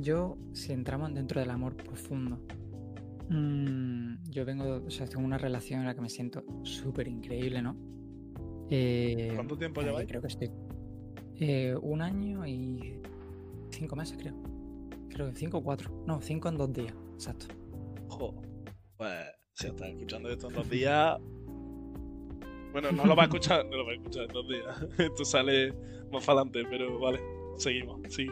yo, 0.00 0.38
si 0.54 0.72
entramos 0.72 1.12
dentro 1.12 1.40
del 1.40 1.50
amor 1.50 1.76
profundo, 1.76 2.40
mm, 3.28 4.30
yo 4.30 4.46
vengo, 4.46 4.82
o 4.86 4.90
sea, 4.90 5.06
tengo 5.06 5.26
una 5.26 5.36
relación 5.36 5.80
en 5.80 5.86
la 5.86 5.94
que 5.94 6.00
me 6.00 6.08
siento 6.08 6.42
súper 6.62 7.06
increíble, 7.08 7.60
¿no? 7.60 7.76
Eh, 8.70 9.32
¿Cuánto 9.34 9.58
tiempo 9.58 9.82
eh, 9.82 9.84
lleváis? 9.84 10.08
Creo 10.08 10.22
que 10.22 10.28
estoy 10.28 10.50
eh, 11.38 11.76
un 11.82 12.00
año 12.00 12.46
y 12.46 12.98
cinco 13.68 13.94
meses, 13.94 14.16
creo. 14.18 14.34
Creo 15.10 15.28
que 15.28 15.36
cinco 15.36 15.58
o 15.58 15.62
cuatro. 15.62 16.02
No, 16.06 16.22
cinco 16.22 16.48
en 16.48 16.56
dos 16.56 16.72
días, 16.72 16.94
exacto. 17.14 17.48
Jo, 18.08 18.34
pues 18.96 19.12
si 19.52 19.66
estás 19.68 19.88
escuchando 19.88 20.30
esto 20.30 20.48
en 20.48 20.54
dos 20.54 20.70
días. 20.70 21.18
Bueno, 22.72 22.92
no 22.92 23.06
lo 23.06 23.16
va 23.16 23.22
a 23.22 23.26
escuchar, 23.26 23.64
no 23.66 23.76
lo 23.76 23.86
va 23.86 23.92
a 23.92 23.94
escuchar 23.94 24.24
en 24.24 24.32
dos 24.32 24.48
días. 24.48 24.86
Esto 24.98 25.24
sale 25.24 25.72
más 26.12 26.28
adelante, 26.28 26.62
pero 26.68 26.98
vale, 26.98 27.20
seguimos, 27.56 28.00
sí. 28.08 28.26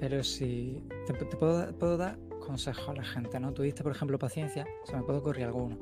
Pero 0.00 0.22
si 0.22 0.82
te, 1.06 1.14
puedo, 1.36 1.76
puedo, 1.78 1.96
dar 1.96 2.18
consejos 2.40 2.88
a 2.88 2.94
la 2.94 3.04
gente, 3.04 3.38
¿no? 3.38 3.52
Tú 3.52 3.62
diste, 3.62 3.82
por 3.82 3.92
ejemplo, 3.92 4.18
paciencia, 4.18 4.66
o 4.82 4.86
sea, 4.86 4.98
me 4.98 5.04
puedo 5.04 5.22
correr 5.22 5.44
alguno. 5.44 5.78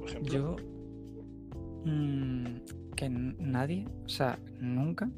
Por 0.00 0.08
ejemplo. 0.08 0.32
Yo. 0.32 0.56
Mmm, 1.84 2.58
que 2.96 3.08
nadie, 3.08 3.86
o 4.04 4.08
sea, 4.08 4.38
nunca 4.60 5.10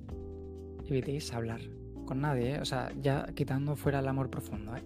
evitéis 0.87 1.33
hablar 1.33 1.61
con 2.07 2.21
nadie, 2.21 2.57
¿eh? 2.57 2.61
o 2.61 2.65
sea, 2.65 2.93
ya 3.01 3.27
quitando 3.35 3.77
fuera 3.77 4.01
el 4.01 4.09
amor 4.09 4.31
profundo, 4.31 4.77
¿eh? 4.77 4.83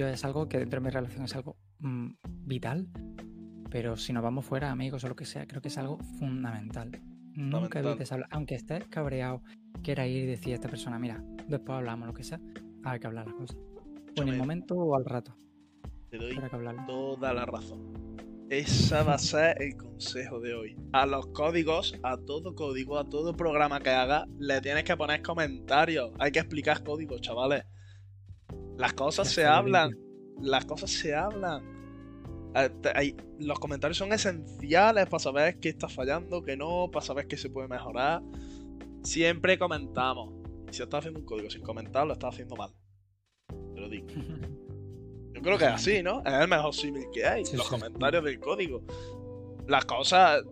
Yo 0.00 0.08
es 0.08 0.24
algo 0.24 0.48
que 0.48 0.58
dentro 0.58 0.80
de 0.80 0.84
mi 0.86 0.90
relación 0.90 1.26
es 1.26 1.36
algo 1.36 1.58
mm, 1.80 2.12
vital, 2.46 2.88
pero 3.68 3.98
si 3.98 4.14
nos 4.14 4.22
vamos 4.22 4.46
fuera, 4.46 4.70
amigos 4.70 5.04
o 5.04 5.08
lo 5.08 5.14
que 5.14 5.26
sea, 5.26 5.46
creo 5.46 5.60
que 5.60 5.68
es 5.68 5.76
algo 5.76 5.98
fundamental. 6.18 6.90
Nunca 7.34 7.80
evites 7.80 8.10
hablar, 8.10 8.26
aunque 8.32 8.54
estés 8.54 8.88
cabreado, 8.88 9.42
quiera 9.82 10.06
ir 10.06 10.22
y 10.22 10.26
decir 10.26 10.52
a 10.52 10.54
esta 10.54 10.70
persona, 10.70 10.98
mira, 10.98 11.22
después 11.48 11.76
hablamos, 11.76 12.06
lo 12.06 12.14
que 12.14 12.24
sea, 12.24 12.40
hay 12.82 12.98
que 12.98 13.08
hablar 13.08 13.26
las 13.26 13.34
cosas. 13.34 13.58
O 14.18 14.22
en 14.22 14.28
el 14.28 14.38
momento 14.38 14.74
o 14.74 14.96
al 14.96 15.04
rato. 15.04 15.36
Te 16.08 16.16
doy 16.16 16.34
toda 16.86 17.34
la 17.34 17.44
razón. 17.44 18.16
Esa 18.48 19.02
va 19.02 19.16
a 19.16 19.18
ser 19.18 19.60
el 19.60 19.76
consejo 19.76 20.40
de 20.40 20.54
hoy. 20.54 20.76
A 20.94 21.04
los 21.04 21.26
códigos, 21.26 21.94
a 22.02 22.16
todo 22.16 22.54
código, 22.54 22.98
a 22.98 23.06
todo 23.06 23.36
programa 23.36 23.80
que 23.80 23.90
haga, 23.90 24.26
le 24.38 24.62
tienes 24.62 24.84
que 24.84 24.96
poner 24.96 25.20
comentarios. 25.20 26.10
Hay 26.18 26.32
que 26.32 26.38
explicar 26.38 26.82
códigos, 26.82 27.20
chavales. 27.20 27.64
Las 28.80 28.94
cosas 28.94 29.28
se 29.28 29.44
hablan. 29.44 29.94
Las 30.40 30.64
cosas 30.64 30.90
se 30.90 31.14
hablan. 31.14 31.62
Eh, 32.54 33.14
los 33.38 33.58
comentarios 33.58 33.98
son 33.98 34.10
esenciales 34.14 35.06
para 35.06 35.20
saber 35.20 35.60
qué 35.60 35.68
está 35.68 35.86
fallando, 35.86 36.42
qué 36.42 36.56
no, 36.56 36.90
para 36.90 37.04
saber 37.04 37.26
qué 37.26 37.36
se 37.36 37.50
puede 37.50 37.68
mejorar. 37.68 38.22
Siempre 39.02 39.58
comentamos. 39.58 40.32
Y 40.70 40.72
si 40.72 40.82
estás 40.82 41.00
haciendo 41.00 41.20
un 41.20 41.26
código 41.26 41.50
sin 41.50 41.60
comentar, 41.60 42.06
lo 42.06 42.14
estás 42.14 42.32
haciendo 42.32 42.56
mal. 42.56 42.70
Te 43.74 43.80
lo 43.80 43.88
digo. 43.90 44.06
Yo 45.34 45.42
creo 45.42 45.58
que 45.58 45.64
es 45.64 45.72
así, 45.72 46.02
¿no? 46.02 46.22
Es 46.24 46.32
el 46.32 46.48
mejor 46.48 46.74
símil 46.74 47.04
que 47.12 47.26
hay. 47.26 47.44
los 47.52 47.68
comentarios 47.68 48.24
del 48.24 48.40
código. 48.40 48.82
Las 49.68 49.84
cosas. 49.84 50.42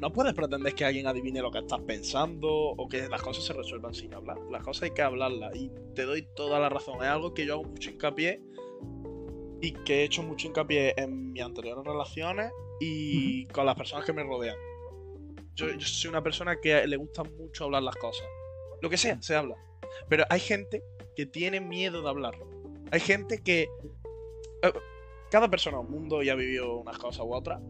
No 0.00 0.12
puedes 0.12 0.34
pretender 0.34 0.74
que 0.74 0.84
alguien 0.84 1.06
adivine 1.06 1.40
lo 1.40 1.50
que 1.50 1.58
estás 1.58 1.80
pensando 1.80 2.48
o 2.50 2.88
que 2.88 3.08
las 3.08 3.22
cosas 3.22 3.44
se 3.44 3.52
resuelvan 3.52 3.94
sin 3.94 4.12
hablar. 4.14 4.38
Las 4.50 4.62
cosas 4.62 4.84
hay 4.84 4.90
que 4.90 5.02
hablarlas. 5.02 5.54
Y 5.56 5.70
te 5.94 6.02
doy 6.04 6.22
toda 6.34 6.60
la 6.60 6.68
razón. 6.68 6.96
Es 7.02 7.08
algo 7.08 7.34
que 7.34 7.46
yo 7.46 7.54
hago 7.54 7.64
mucho 7.64 7.90
hincapié 7.90 8.40
y 9.60 9.72
que 9.84 10.00
he 10.00 10.04
hecho 10.04 10.22
mucho 10.22 10.48
hincapié 10.48 10.94
en 10.96 11.32
mis 11.32 11.42
anteriores 11.42 11.84
relaciones 11.84 12.52
y 12.80 13.46
con 13.46 13.66
las 13.66 13.76
personas 13.76 14.04
que 14.04 14.12
me 14.12 14.22
rodean. 14.22 14.56
Yo, 15.54 15.70
yo, 15.70 15.86
soy 15.86 16.10
una 16.10 16.22
persona 16.22 16.60
que 16.60 16.86
le 16.86 16.96
gusta 16.96 17.22
mucho 17.24 17.64
hablar 17.64 17.82
las 17.82 17.96
cosas. 17.96 18.26
Lo 18.82 18.90
que 18.90 18.96
sea, 18.96 19.20
se 19.22 19.34
habla. 19.34 19.56
Pero 20.08 20.24
hay 20.28 20.40
gente 20.40 20.82
que 21.16 21.26
tiene 21.26 21.60
miedo 21.60 22.02
de 22.02 22.08
hablarlo. 22.08 22.46
Hay 22.90 23.00
gente 23.00 23.42
que. 23.42 23.68
Eh, 24.62 24.72
cada 25.30 25.48
persona 25.48 25.78
en 25.78 25.86
un 25.86 25.90
mundo 25.90 26.22
ya 26.22 26.32
ha 26.32 26.36
vivido 26.36 26.76
unas 26.76 26.98
cosas 26.98 27.24
u 27.24 27.32
otras. 27.32 27.60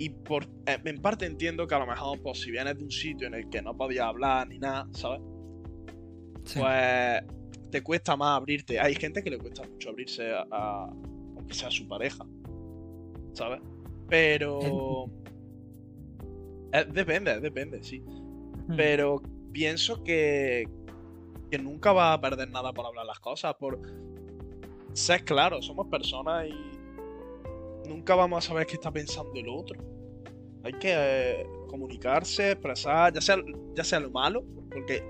Y 0.00 0.08
por, 0.08 0.44
eh, 0.64 0.78
en 0.82 1.02
parte 1.02 1.26
entiendo 1.26 1.66
que 1.66 1.74
a 1.74 1.78
lo 1.78 1.86
mejor, 1.86 2.22
pues, 2.22 2.40
si 2.40 2.50
vienes 2.50 2.78
de 2.78 2.84
un 2.84 2.90
sitio 2.90 3.26
en 3.26 3.34
el 3.34 3.50
que 3.50 3.60
no 3.60 3.76
podías 3.76 4.06
hablar 4.06 4.48
ni 4.48 4.58
nada, 4.58 4.88
¿sabes? 4.92 5.20
Pues 6.54 7.22
te 7.70 7.82
cuesta 7.82 8.16
más 8.16 8.38
abrirte. 8.38 8.80
Hay 8.80 8.94
gente 8.94 9.22
que 9.22 9.28
le 9.28 9.36
cuesta 9.38 9.62
mucho 9.62 9.90
abrirse 9.90 10.32
a, 10.32 10.86
aunque 11.36 11.52
sea 11.52 11.70
su 11.70 11.86
pareja, 11.86 12.24
¿sabes? 13.34 13.60
Pero 14.08 15.10
eh, 16.72 16.86
depende, 16.90 17.38
depende, 17.38 17.82
sí. 17.82 18.02
Pero 18.74 19.20
pienso 19.52 20.02
que 20.02 20.66
que 21.50 21.58
nunca 21.58 21.92
va 21.92 22.14
a 22.14 22.20
perder 22.22 22.48
nada 22.48 22.72
por 22.72 22.86
hablar 22.86 23.04
las 23.04 23.18
cosas, 23.18 23.54
por 23.56 23.80
ser 24.94 25.24
claro, 25.24 25.60
somos 25.60 25.88
personas 25.88 26.46
y 26.46 26.79
nunca 27.90 28.14
vamos 28.14 28.44
a 28.44 28.48
saber 28.48 28.66
qué 28.66 28.74
está 28.74 28.90
pensando 28.90 29.32
el 29.34 29.48
otro. 29.48 29.78
Hay 30.62 30.72
que 30.74 30.92
eh, 30.94 31.46
comunicarse, 31.68 32.52
expresar, 32.52 33.12
ya 33.12 33.20
sea, 33.20 33.36
ya 33.74 33.84
sea 33.84 34.00
lo 34.00 34.10
malo, 34.10 34.44
porque 34.70 35.02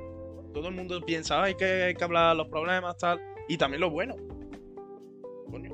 todo 0.54 0.68
el 0.68 0.74
mundo 0.74 1.00
piensa, 1.04 1.42
hay 1.42 1.54
que, 1.54 1.64
hay 1.64 1.94
que 1.94 2.04
hablar 2.04 2.34
los 2.36 2.48
problemas, 2.48 2.96
tal, 2.96 3.20
y 3.48 3.56
también 3.58 3.82
lo 3.82 3.90
bueno. 3.90 4.16
Coño, 5.50 5.70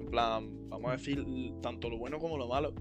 en 0.00 0.10
plan, 0.10 0.68
vamos 0.68 0.90
a 0.90 0.96
decir 0.96 1.24
tanto 1.62 1.88
lo 1.88 1.98
bueno 1.98 2.18
como 2.18 2.36
lo 2.36 2.48
malo. 2.48 2.74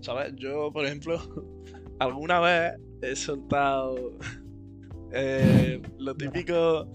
¿Sabes? 0.00 0.34
Yo, 0.36 0.70
por 0.72 0.84
ejemplo, 0.84 1.18
alguna 1.98 2.38
vez 2.40 2.74
he 3.02 3.16
soltado 3.16 4.12
eh, 5.12 5.82
lo 5.98 6.14
típico, 6.14 6.88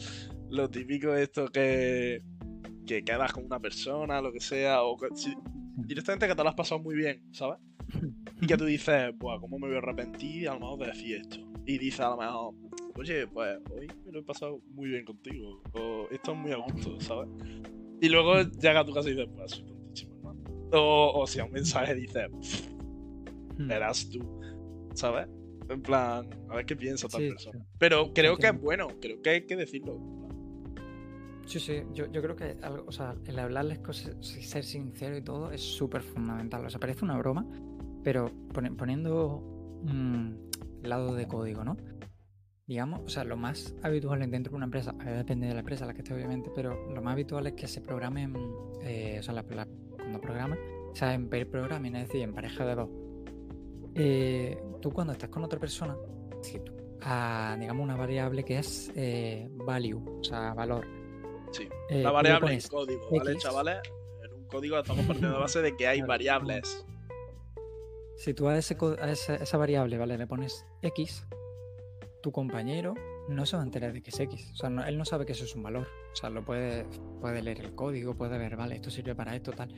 lo 0.50 0.70
típico 0.70 1.14
esto 1.16 1.48
que 1.48 2.24
que 2.86 3.04
quedas 3.04 3.32
con 3.32 3.46
una 3.46 3.60
persona, 3.60 4.22
lo 4.22 4.32
que 4.32 4.40
sea, 4.40 4.84
o 4.84 4.98
directamente 5.86 6.28
que 6.28 6.36
te 6.36 6.44
lo 6.44 6.50
has 6.50 6.56
pasado 6.56 6.82
muy 6.82 6.96
bien, 6.96 7.24
¿sabes? 7.34 7.60
Y 8.42 8.48
que 8.48 8.58
tú 8.58 8.66
dices, 8.66 9.14
pues, 9.20 9.40
¿cómo 9.40 9.60
me 9.60 9.68
voy 9.68 9.76
a 9.76 9.80
arrepentir 9.80 10.50
a 10.50 10.54
lo 10.54 10.62
mejor 10.62 10.80
de 10.80 10.86
decir 10.88 11.18
esto? 11.18 11.38
Y 11.66 11.78
dices 11.78 12.00
a 12.00 12.10
lo 12.10 12.18
mejor, 12.18 12.56
oye, 12.96 13.28
pues 13.28 13.60
hoy 13.72 13.88
me 14.06 14.12
lo 14.12 14.20
he 14.20 14.24
pasado 14.24 14.62
muy 14.70 14.90
bien 14.90 15.06
contigo, 15.06 15.62
o 15.74 16.08
esto 16.12 16.32
es 16.32 16.38
muy 16.38 16.52
a 16.52 16.58
gusto, 16.58 17.00
¿sabes? 17.02 17.30
Y 18.02 18.10
luego 18.10 18.42
llega 18.42 18.80
a 18.80 18.86
tu 18.86 18.94
casa 18.94 19.10
y 19.10 19.14
dices, 19.14 19.30
pues 19.36 19.52
soy 19.52 19.66
tontísimo, 19.66 20.34
¿no? 20.34 20.80
O, 20.80 21.22
o 21.22 21.28
si 21.28 21.40
a 21.40 21.46
un 21.46 21.52
mensaje 21.52 21.94
dices, 21.94 22.30
verás 23.58 24.10
tú, 24.10 24.40
¿sabes? 24.96 25.28
En 25.70 25.82
plan, 25.82 26.28
a 26.50 26.56
ver 26.56 26.66
qué 26.66 26.76
piensa 26.76 27.08
tal 27.08 27.28
persona. 27.30 27.66
Pero 27.78 28.12
creo 28.14 28.38
que 28.38 28.48
es 28.48 28.60
bueno, 28.60 28.88
creo 29.00 29.22
que 29.22 29.30
hay 29.30 29.46
que 29.46 29.56
decirlo. 29.56 30.00
Sí, 31.46 31.60
sí, 31.60 31.84
yo, 31.94 32.10
creo 32.10 32.36
que 32.36 32.58
o 32.86 32.92
sea, 32.92 33.16
el 33.26 33.40
hablarles 33.40 33.80
cosas, 33.80 34.16
ser 34.22 34.64
sincero 34.64 35.18
y 35.18 35.22
todo 35.22 35.52
es 35.52 35.62
súper 35.62 36.02
fundamental. 36.02 36.66
O 36.66 36.70
sea, 36.70 36.80
parece 36.80 37.04
una 37.04 37.18
broma, 37.18 37.46
pero 38.04 38.32
poniendo 38.78 39.38
un 39.84 40.50
lado 40.84 41.16
de 41.16 41.28
código, 41.28 41.64
¿no? 41.64 41.78
Digamos, 42.68 43.02
o 43.06 43.10
sea, 43.10 43.24
lo 43.24 43.36
más 43.36 43.76
habitual 43.84 44.20
dentro 44.32 44.52
de 44.52 44.56
una 44.56 44.66
empresa, 44.66 44.94
depende 44.94 45.48
de 45.48 45.54
la 45.54 45.60
empresa 45.60 45.84
a 45.84 45.88
la 45.88 45.94
que 45.94 46.02
esté 46.02 46.14
obviamente, 46.14 46.52
pero 46.56 46.90
lo 46.90 47.02
más 47.02 47.14
habitual 47.14 47.48
es 47.48 47.54
que 47.54 47.68
se 47.68 47.82
programen, 47.82 48.34
eh, 48.82 49.18
o 49.20 49.24
sea, 49.24 49.44
cuando 49.44 50.22
programen, 50.22 50.58
o 50.92 50.96
sea, 50.96 51.14
en 51.14 51.28
pair 51.28 51.50
programming, 51.50 51.96
es 51.96 52.08
decir, 52.08 52.22
en 52.22 52.34
pareja 52.34 52.66
de 52.66 52.76
dos. 52.76 52.90
Eh, 53.96 54.58
tú 54.82 54.92
cuando 54.92 55.12
estás 55.12 55.30
con 55.30 55.44
otra 55.44 55.60
persona, 55.60 55.98
a, 57.02 57.58
digamos, 57.60 57.84
una 57.84 57.96
variable 57.96 58.44
que 58.44 58.60
es 58.60 58.92
eh, 58.96 59.50
value, 59.66 60.20
o 60.20 60.24
sea, 60.24 60.54
valor. 60.54 61.01
Eh, 61.92 62.04
la 62.04 62.12
variable 62.12 62.54
en 62.54 62.62
código, 62.62 63.10
¿vale, 63.12 63.38
chavales? 63.38 63.80
En 64.24 64.34
un 64.34 64.46
código 64.46 64.80
estamos 64.80 65.06
partiendo 65.06 65.34
de 65.34 65.40
base 65.40 65.62
de 65.62 65.76
que 65.76 65.88
hay 65.88 66.02
variables. 66.02 66.86
Si 68.16 68.34
tú 68.34 68.48
a, 68.48 68.58
ese, 68.58 68.78
esa, 69.42 69.58
variable, 69.58 69.98
¿vale? 69.98 70.18
Le 70.18 70.26
pones 70.26 70.66
X, 70.82 71.28
tu 72.24 72.32
compañero 72.32 72.94
no 73.28 73.46
se 73.46 73.58
va 73.58 73.64
a 73.64 73.66
enterar 73.66 73.92
de 73.92 74.02
que 74.02 74.10
es 74.10 74.20
X. 74.22 74.52
O 74.54 74.56
sea, 74.56 74.70
él 74.88 74.98
no 74.98 75.04
sabe 75.04 75.26
que 75.26 75.34
eso 75.34 75.44
es 75.44 75.54
un 75.54 75.64
valor. 75.64 75.86
O 76.14 76.16
sea, 76.16 76.30
lo 76.30 76.46
puede, 76.46 76.86
puede 77.20 77.42
leer 77.42 77.60
el 77.60 77.76
código, 77.76 78.16
puede 78.16 78.38
ver, 78.38 78.56
vale, 78.56 78.76
esto 78.76 78.90
sirve 78.90 79.14
para 79.14 79.36
esto, 79.36 79.52
tal. 79.52 79.74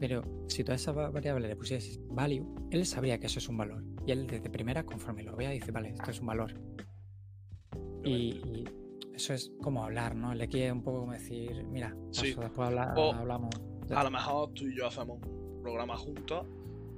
Pero 0.00 0.22
si 0.48 0.64
tú 0.64 0.72
a 0.72 0.76
esa 0.76 0.92
variable 0.92 1.48
le 1.48 1.56
pusieses 1.56 2.00
value, 2.06 2.46
él 2.70 2.86
sabría 2.86 3.18
que 3.20 3.26
eso 3.26 3.40
es 3.40 3.48
un 3.48 3.58
valor. 3.58 3.84
Y 4.06 4.12
él 4.12 4.26
desde 4.26 4.48
primera, 4.48 4.86
conforme 4.86 5.22
lo 5.22 5.36
vea, 5.36 5.50
dice, 5.50 5.70
vale, 5.70 5.90
esto 5.90 6.10
es 6.10 6.20
un 6.20 6.28
valor. 6.28 6.54
y, 8.04 8.64
eso 9.18 9.34
es 9.34 9.50
como 9.60 9.84
hablar, 9.84 10.14
¿no? 10.14 10.32
Le 10.32 10.48
quiere 10.48 10.70
un 10.70 10.80
poco 10.80 11.00
como 11.00 11.12
decir, 11.12 11.64
mira, 11.64 11.92
después 12.12 12.58
hablamos. 12.58 13.50
A 13.90 14.04
lo 14.04 14.10
mejor 14.10 14.52
tú 14.52 14.68
y 14.68 14.76
yo 14.76 14.86
hacemos 14.86 15.18
un 15.20 15.60
programa 15.60 15.96
juntos 15.96 16.46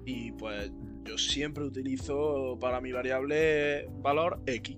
y 0.04 0.30
pues 0.32 0.70
yo 1.04 1.16
siempre 1.16 1.64
utilizo 1.64 2.58
para 2.60 2.82
mi 2.82 2.92
variable 2.92 3.88
valor 4.02 4.42
X. 4.44 4.76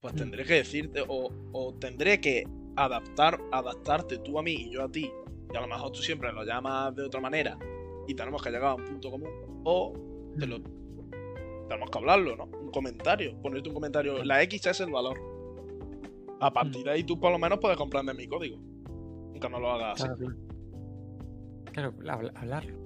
Pues 0.00 0.14
mm. 0.14 0.16
tendré 0.16 0.44
que 0.44 0.54
decirte, 0.54 1.04
o, 1.06 1.74
tendré 1.78 2.22
que 2.22 2.44
adaptar, 2.76 3.38
adaptarte 3.52 4.16
tú 4.18 4.38
a 4.38 4.42
mí 4.42 4.52
y 4.52 4.70
yo 4.70 4.82
a 4.82 4.90
ti. 4.90 5.12
Y 5.52 5.56
a 5.56 5.60
lo 5.60 5.68
mejor 5.68 5.92
tú 5.92 6.00
siempre 6.00 6.32
lo 6.32 6.42
llamas 6.42 6.96
de 6.96 7.02
otra 7.02 7.20
manera 7.20 7.58
y 8.08 8.14
tenemos 8.14 8.42
que 8.42 8.50
llegar 8.50 8.70
a 8.70 8.74
un 8.76 8.84
punto 8.84 9.10
común. 9.10 9.28
O 9.64 9.92
te 10.38 10.46
lo, 10.46 10.58
mm. 10.58 11.68
tenemos 11.68 11.90
que 11.90 11.98
hablarlo, 11.98 12.34
¿no? 12.34 12.44
Un 12.44 12.70
comentario, 12.70 13.38
ponerte 13.42 13.68
un 13.68 13.74
comentario. 13.74 14.24
La 14.24 14.42
X 14.42 14.64
es 14.64 14.80
el 14.80 14.90
valor 14.90 15.35
A 16.40 16.52
partir 16.52 16.84
de 16.84 16.90
ahí 16.90 17.04
tú 17.04 17.18
por 17.18 17.32
lo 17.32 17.38
menos 17.38 17.58
puedes 17.60 17.76
comprender 17.76 18.14
mi 18.16 18.26
código. 18.26 18.58
Aunque 19.32 19.48
no 19.48 19.60
lo 19.60 19.70
hagas 19.72 20.02
así. 20.02 20.24
Claro, 21.72 21.96
claro. 21.96 22.30
hablarlo. 22.34 22.78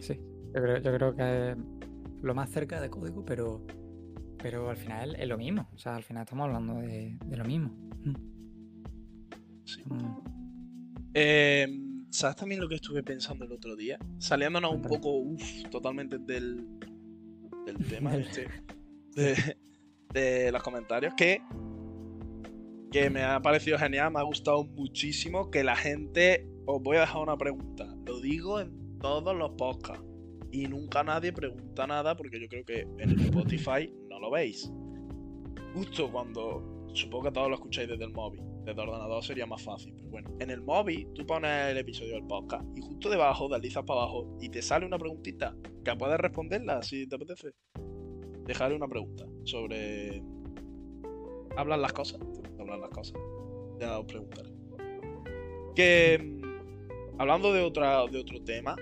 Sí, 0.00 0.14
yo 0.54 0.62
creo, 0.62 0.78
yo 0.78 0.92
creo 0.92 1.16
que 1.16 1.50
es 1.50 1.56
lo 2.22 2.34
más 2.34 2.50
cerca 2.50 2.80
de 2.80 2.90
código, 2.90 3.24
pero, 3.24 3.64
pero 4.38 4.70
al 4.70 4.76
final 4.76 5.16
es 5.16 5.28
lo 5.28 5.38
mismo. 5.38 5.68
O 5.74 5.78
sea, 5.78 5.96
al 5.96 6.02
final 6.02 6.24
estamos 6.24 6.46
hablando 6.46 6.74
de, 6.80 7.18
lo 7.30 7.44
mismo. 7.44 7.74
Sí. 9.64 9.82
Mm. 9.86 10.36
Eh, 11.14 11.66
¿Sabes 12.10 12.36
también 12.36 12.60
lo 12.60 12.68
que 12.68 12.76
estuve 12.76 13.02
pensando 13.02 13.44
el 13.44 13.52
otro 13.52 13.76
día? 13.76 13.98
Saliéndonos 14.18 14.72
un 14.72 14.82
poco, 14.82 15.16
uff, 15.18 15.64
totalmente 15.70 16.18
del, 16.18 16.66
del 17.66 17.76
tema 17.90 18.16
este, 18.16 18.48
de, 20.12 20.50
los 20.52 20.62
comentarios, 20.62 21.14
que, 21.14 21.42
que 22.90 23.10
me 23.10 23.22
ha 23.22 23.40
parecido 23.40 23.78
genial, 23.78 24.12
me 24.12 24.20
ha 24.20 24.24
gustado 24.24 24.64
muchísimo 24.64 25.50
que 25.50 25.64
la 25.64 25.76
gente... 25.76 26.48
Os 26.68 26.82
voy 26.82 26.96
a 26.96 27.00
dejar 27.00 27.22
una 27.22 27.36
pregunta. 27.36 27.86
Lo 28.06 28.20
digo 28.20 28.60
en 28.60 28.98
todos 28.98 29.36
los 29.36 29.52
podcasts. 29.52 30.04
Y 30.50 30.66
nunca 30.66 31.04
nadie 31.04 31.32
pregunta 31.32 31.86
nada 31.86 32.16
porque 32.16 32.40
yo 32.40 32.48
creo 32.48 32.64
que 32.64 32.80
en 32.98 33.10
el 33.10 33.20
Spotify 33.20 33.92
no 34.08 34.18
lo 34.18 34.30
veis. 34.30 34.70
Justo 35.74 36.10
cuando... 36.10 36.88
Supongo 36.94 37.24
que 37.24 37.32
todos 37.32 37.48
lo 37.48 37.54
escucháis 37.56 37.88
desde 37.88 38.04
el 38.04 38.12
móvil 38.12 38.42
desde 38.66 38.80
ordenador 38.80 39.22
sería 39.22 39.46
más 39.46 39.62
fácil. 39.62 39.94
Pero 39.94 40.10
bueno, 40.10 40.30
en 40.40 40.50
el 40.50 40.60
móvil 40.60 41.08
tú 41.14 41.24
pones 41.24 41.70
el 41.70 41.78
episodio 41.78 42.14
del 42.14 42.26
podcast 42.26 42.64
y 42.76 42.80
justo 42.80 43.08
debajo 43.08 43.48
deslizas 43.48 43.84
para 43.84 44.00
abajo 44.00 44.36
y 44.40 44.48
te 44.48 44.60
sale 44.60 44.84
una 44.84 44.98
preguntita 44.98 45.56
que 45.84 45.94
puedes 45.94 46.18
responderla 46.18 46.82
si 46.82 47.06
te 47.06 47.14
apetece. 47.14 47.52
Dejaré 48.44 48.74
una 48.74 48.88
pregunta 48.88 49.24
sobre. 49.44 50.22
Hablan 51.56 51.80
las 51.80 51.92
cosas. 51.92 52.20
Las 52.66 52.90
cosas. 52.90 53.20
Ya 53.78 53.98
os 53.98 54.06
preguntaré. 54.06 54.50
Que. 55.74 56.18
Mm, 56.18 57.20
hablando 57.20 57.52
de, 57.52 57.62
otra, 57.62 58.06
de 58.06 58.18
otro 58.18 58.42
tema. 58.42 58.76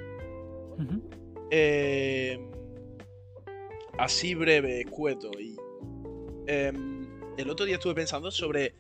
Eh, 1.51 2.39
así 3.99 4.35
breve, 4.35 4.81
escueto 4.81 5.31
y. 5.39 5.57
Em, 6.47 7.07
el 7.37 7.51
otro 7.51 7.67
día 7.67 7.77
estuve 7.77 7.95
pensando 7.95 8.31
sobre 8.31 8.75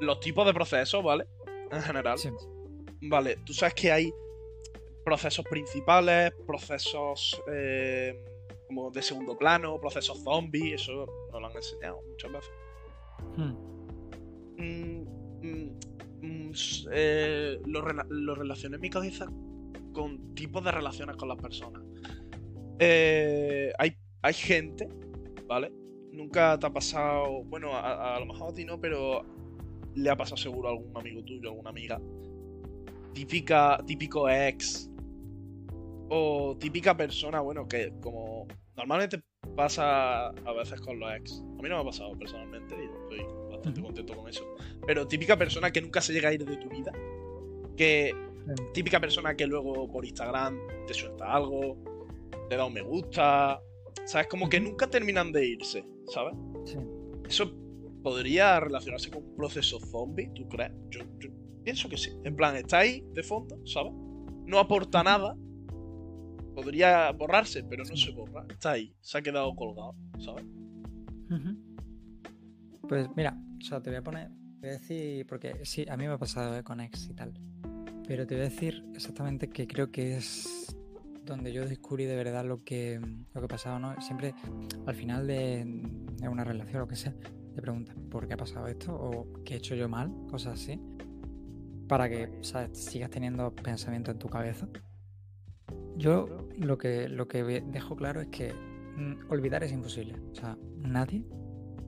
los 0.00 0.20
tipos 0.20 0.46
de 0.46 0.54
procesos, 0.54 1.02
¿vale? 1.02 1.26
En 1.70 1.82
general. 1.82 2.18
Vale, 3.02 3.36
tú 3.44 3.52
sabes 3.52 3.74
que 3.74 3.92
hay 3.92 4.12
procesos 5.04 5.44
principales, 5.44 6.32
procesos 6.46 7.40
eh, 7.52 8.14
como 8.66 8.90
de 8.90 9.02
segundo 9.02 9.36
plano, 9.36 9.78
procesos 9.80 10.22
zombies, 10.22 10.82
eso 10.82 11.06
nos 11.30 11.40
lo 11.40 11.46
han 11.46 11.56
enseñado 11.56 12.00
muchas 12.08 12.32
veces. 12.32 12.52
Hmm. 13.36 13.73
Mm, 14.58 15.02
mm, 15.42 15.70
mm, 16.22 16.52
eh, 16.92 17.60
lo, 17.66 18.34
relacioné 18.34 18.76
en 18.76 19.92
con 19.92 20.34
tipos 20.34 20.64
de 20.64 20.72
relaciones 20.72 21.16
con 21.16 21.28
las 21.28 21.38
personas. 21.38 21.82
Eh, 22.78 23.72
hay, 23.78 23.96
hay 24.22 24.34
gente, 24.34 24.88
¿vale? 25.46 25.72
Nunca 26.12 26.58
te 26.58 26.66
ha 26.66 26.72
pasado, 26.72 27.44
bueno, 27.44 27.72
a, 27.72 28.16
a, 28.16 28.20
lo 28.20 28.26
mejor 28.26 28.50
a 28.50 28.54
ti 28.54 28.64
no, 28.64 28.80
pero 28.80 29.22
le 29.94 30.10
ha 30.10 30.16
pasado 30.16 30.36
seguro 30.36 30.68
a 30.68 30.72
algún 30.72 30.96
amigo 30.96 31.22
tuyo, 31.22 31.50
alguna 31.50 31.70
amiga. 31.70 32.00
Típica, 33.12 33.78
típico 33.86 34.28
ex. 34.28 34.90
O 36.08 36.56
típica 36.58 36.96
persona, 36.96 37.40
bueno, 37.40 37.66
que 37.66 37.92
como 38.00 38.46
normalmente 38.76 39.22
pasa 39.56 40.28
a 40.28 40.52
veces 40.56 40.80
con 40.80 40.98
los 40.98 41.12
ex. 41.14 41.40
A 41.40 41.62
mí 41.62 41.68
no 41.68 41.76
me 41.76 41.80
ha 41.80 41.84
pasado 41.84 42.16
personalmente 42.18 42.74
y 42.76 42.84
estoy 42.84 43.34
bastante 43.50 43.80
contento 43.80 44.16
con 44.16 44.28
eso. 44.28 44.44
Pero 44.86 45.06
típica 45.06 45.36
persona 45.36 45.70
que 45.70 45.80
nunca 45.80 46.00
se 46.00 46.12
llega 46.12 46.28
a 46.28 46.32
ir 46.32 46.44
de 46.44 46.56
tu 46.56 46.68
vida. 46.68 46.92
Que 47.76 48.14
típica 48.72 49.00
persona 49.00 49.34
que 49.34 49.46
luego 49.46 49.90
por 49.90 50.04
Instagram 50.04 50.58
te 50.86 50.94
suelta 50.94 51.32
algo, 51.32 51.76
te 52.48 52.56
da 52.56 52.66
un 52.66 52.72
me 52.72 52.82
gusta. 52.82 53.60
¿Sabes? 54.04 54.26
Como 54.26 54.48
que 54.48 54.60
nunca 54.60 54.88
terminan 54.88 55.32
de 55.32 55.46
irse, 55.46 55.84
¿sabes? 56.08 56.34
Sí. 56.64 56.76
Eso 57.28 57.50
podría 58.02 58.60
relacionarse 58.60 59.10
con 59.10 59.24
un 59.24 59.34
proceso 59.34 59.80
zombie, 59.80 60.30
¿tú 60.34 60.46
crees? 60.48 60.72
Yo, 60.90 61.00
pienso 61.64 61.88
que 61.88 61.96
sí. 61.96 62.10
En 62.22 62.36
plan, 62.36 62.54
está 62.54 62.80
ahí 62.80 63.02
de 63.14 63.22
fondo, 63.22 63.58
¿sabes? 63.64 63.92
No 64.44 64.58
aporta 64.58 65.02
nada. 65.02 65.34
Podría 66.54 67.10
borrarse, 67.12 67.64
pero 67.64 67.84
no 67.84 67.96
se 67.96 68.10
borra. 68.12 68.46
Está 68.48 68.72
ahí, 68.72 68.94
se 69.00 69.18
ha 69.18 69.22
quedado 69.22 69.54
colgado, 69.54 69.94
¿sabes? 70.18 70.44
Pues 72.88 73.08
mira, 73.16 73.36
o 73.58 73.64
sea, 73.64 73.80
te 73.80 73.90
voy 73.90 73.98
a 73.98 74.02
poner, 74.02 74.28
te 74.60 74.66
voy 74.66 74.68
a 74.68 74.78
decir, 74.78 75.26
porque 75.26 75.64
sí, 75.64 75.86
a 75.88 75.96
mí 75.96 76.06
me 76.06 76.12
ha 76.12 76.18
pasado 76.18 76.62
con 76.62 76.80
ex 76.80 77.08
y 77.08 77.14
tal, 77.14 77.32
pero 78.06 78.26
te 78.26 78.34
voy 78.34 78.42
a 78.42 78.48
decir 78.48 78.84
exactamente 78.94 79.48
que 79.48 79.66
creo 79.66 79.90
que 79.90 80.16
es 80.16 80.76
donde 81.24 81.52
yo 81.52 81.66
descubrí 81.66 82.04
de 82.04 82.16
verdad 82.16 82.44
lo 82.44 82.62
que, 82.62 83.00
lo 83.32 83.40
que 83.40 83.48
pasaba, 83.48 83.78
¿no? 83.78 84.00
Siempre 84.00 84.34
al 84.86 84.94
final 84.94 85.26
de, 85.26 85.64
de 86.20 86.28
una 86.28 86.44
relación, 86.44 86.80
lo 86.80 86.88
que 86.88 86.96
sea, 86.96 87.14
te 87.54 87.62
preguntas 87.62 87.96
por 88.10 88.26
qué 88.28 88.34
ha 88.34 88.36
pasado 88.36 88.66
esto 88.66 88.94
o 88.94 89.42
qué 89.44 89.54
he 89.54 89.56
hecho 89.56 89.74
yo 89.74 89.88
mal, 89.88 90.12
cosas 90.28 90.60
así, 90.60 90.80
para 91.88 92.08
que 92.08 92.30
sigas 92.72 93.10
teniendo 93.10 93.54
pensamientos 93.54 94.12
en 94.12 94.18
tu 94.18 94.28
cabeza. 94.28 94.68
Yo 95.96 96.48
lo 96.58 96.78
que, 96.78 97.08
lo 97.08 97.28
que 97.28 97.42
dejo 97.42 97.96
claro 97.96 98.20
es 98.20 98.28
que 98.28 98.52
mm, 98.52 99.30
olvidar 99.30 99.62
es 99.64 99.72
imposible. 99.72 100.14
O 100.32 100.34
sea, 100.34 100.58
nadie 100.78 101.24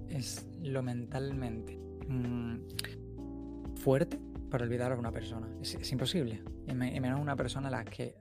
es 0.08 0.46
lo 0.62 0.82
mentalmente 0.82 1.78
mm, 2.08 3.76
fuerte 3.76 4.20
para 4.50 4.64
olvidar 4.64 4.92
a 4.92 4.96
una 4.96 5.10
persona. 5.10 5.48
Es, 5.60 5.92
imposible. 5.92 6.42
Y, 6.66 6.74
menos 6.74 7.20
una 7.20 7.36
persona 7.36 7.68
a 7.68 7.70
la 7.70 7.84
que 7.84 8.16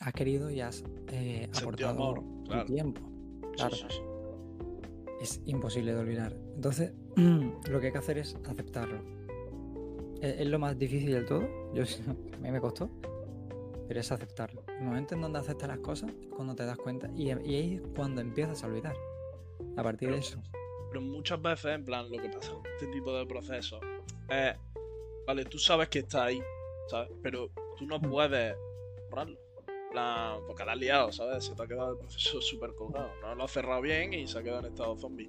has 0.00 0.12
querido 0.12 0.50
y 0.50 0.60
has 0.60 0.84
eh, 1.08 1.48
aportado 1.54 2.14
tu 2.14 2.64
tiempo. 2.66 3.00
Claro 3.56 3.76
es 5.20 5.40
imposible 5.44 5.92
de 5.92 6.00
olvidar. 6.00 6.34
Entonces, 6.54 6.92
lo 7.16 7.80
que 7.80 7.86
hay 7.86 7.92
que 7.92 7.98
hacer 7.98 8.18
es 8.18 8.36
aceptarlo. 8.48 9.02
Es, 10.20 10.46
lo 10.46 10.58
más 10.58 10.78
difícil 10.78 11.12
del 11.12 11.26
todo. 11.26 11.46
Yo, 11.74 11.84
a 12.34 12.38
mí 12.38 12.50
me 12.50 12.60
costó. 12.60 12.90
Pero 13.86 14.00
es 14.00 14.10
aceptarlo. 14.10 14.49
Momento 14.90 15.14
en 15.14 15.20
donde 15.20 15.38
aceptas 15.38 15.68
las 15.68 15.78
cosas 15.78 16.12
cuando 16.34 16.56
te 16.56 16.64
das 16.64 16.76
cuenta. 16.76 17.08
Y, 17.14 17.30
ahí 17.30 17.74
es 17.76 17.82
cuando 17.94 18.20
empiezas 18.20 18.64
a 18.64 18.66
olvidar. 18.66 18.96
A 19.76 19.82
partir 19.84 20.10
de 20.10 20.18
eso. 20.18 20.42
Pero 20.88 21.00
muchas 21.00 21.40
veces, 21.40 21.66
en 21.66 21.84
plan, 21.84 22.10
lo 22.10 22.20
que 22.20 22.28
pasa 22.28 22.52
con 22.52 22.66
este 22.66 22.88
tipo 22.88 23.16
de 23.16 23.24
procesos 23.24 23.80
es. 24.28 24.56
Vale, 25.28 25.44
tú 25.44 25.58
sabes 25.58 25.88
que 25.88 26.00
está 26.00 26.24
ahí, 26.24 26.42
¿sabes? 26.88 27.08
Pero 27.22 27.52
tú 27.78 27.86
no 27.86 27.98
mm. 27.98 28.10
puedes 28.10 28.56
borrarlo 29.10 29.38
plan, 29.92 30.40
porque 30.46 30.64
la 30.64 30.72
has 30.72 30.78
liado, 30.78 31.12
¿sabes? 31.12 31.44
Se 31.44 31.54
te 31.54 31.62
ha 31.62 31.66
quedado 31.66 31.92
el 31.92 31.98
proceso 31.98 32.40
súper 32.40 32.74
colgado. 32.74 33.10
No 33.22 33.34
lo 33.36 33.44
has 33.44 33.52
cerrado 33.52 33.80
bien 33.82 34.12
y 34.12 34.26
se 34.26 34.38
ha 34.38 34.42
quedado 34.42 34.60
en 34.60 34.72
estado 34.72 34.96
zombie. 34.96 35.28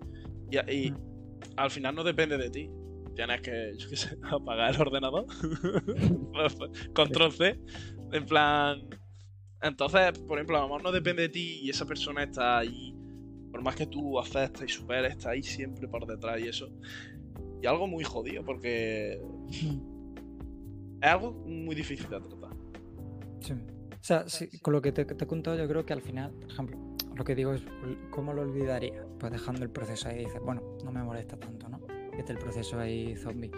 Y, 0.50 0.92
al 1.56 1.70
final 1.70 1.94
no 1.94 2.04
depende 2.04 2.38
de 2.38 2.50
ti. 2.50 2.72
Tienes 3.16 3.42
que, 3.42 3.74
yo 3.78 3.90
qué 3.90 3.96
sé, 3.96 4.18
apagar 4.24 4.74
el 4.74 4.82
ordenador. 4.82 5.26
Control 6.96 7.32
C. 7.32 7.60
En 8.12 8.26
plan. 8.26 9.01
Entonces, 9.62 10.18
por 10.20 10.38
ejemplo, 10.38 10.58
a 10.58 10.62
lo 10.62 10.68
mejor 10.68 10.84
no 10.84 10.92
depende 10.92 11.24
de 11.24 11.30
ti 11.30 11.60
y 11.62 11.70
esa 11.70 11.86
persona 11.86 12.24
está 12.24 12.60
ahí. 12.60 12.96
Por 13.52 13.62
más 13.62 13.76
que 13.76 13.86
tú 13.86 14.20
aceptes 14.20 14.64
y 14.64 14.74
superes, 14.74 15.14
está 15.14 15.32
ahí 15.32 15.44
siempre 15.44 15.88
por 15.88 16.06
detrás 16.06 16.40
y 16.40 16.48
eso. 16.48 16.70
Y 17.62 17.68
algo 17.68 17.88
muy 17.88 18.04
jodido 18.04 18.44
porque. 18.44 19.22
Es 21.02 21.08
algo 21.08 21.32
muy 21.32 21.74
difícil 21.74 22.08
de 22.10 22.20
tratar. 22.20 22.52
Sí. 23.40 23.54
O 23.54 24.04
sea, 24.04 24.26
con 24.62 24.74
lo 24.74 24.82
que 24.82 24.92
te, 24.92 25.02
he 25.02 25.28
contado, 25.28 25.58
yo 25.58 25.68
creo 25.68 25.86
que 25.86 25.94
al 25.94 26.02
final, 26.02 26.32
por 26.32 26.52
ejemplo, 26.52 26.78
lo 27.16 27.24
que 27.24 27.36
digo 27.36 27.54
es, 27.54 27.64
¿cómo 28.10 28.34
lo 28.34 28.42
olvidaría? 28.44 29.06
Pues 29.20 29.32
dejando 29.32 29.64
el 29.64 29.70
proceso 29.70 30.10
ahí, 30.10 30.26
dices, 30.26 30.42
bueno, 30.44 30.62
no 30.84 30.92
me 30.92 31.04
molesta 31.04 31.38
tanto, 31.38 31.70
¿no? 31.70 31.80
Que 32.12 32.20
esté 32.20 32.34
el 32.34 32.40
proceso 32.40 32.80
ahí 32.80 33.16
zombie. 33.16 33.52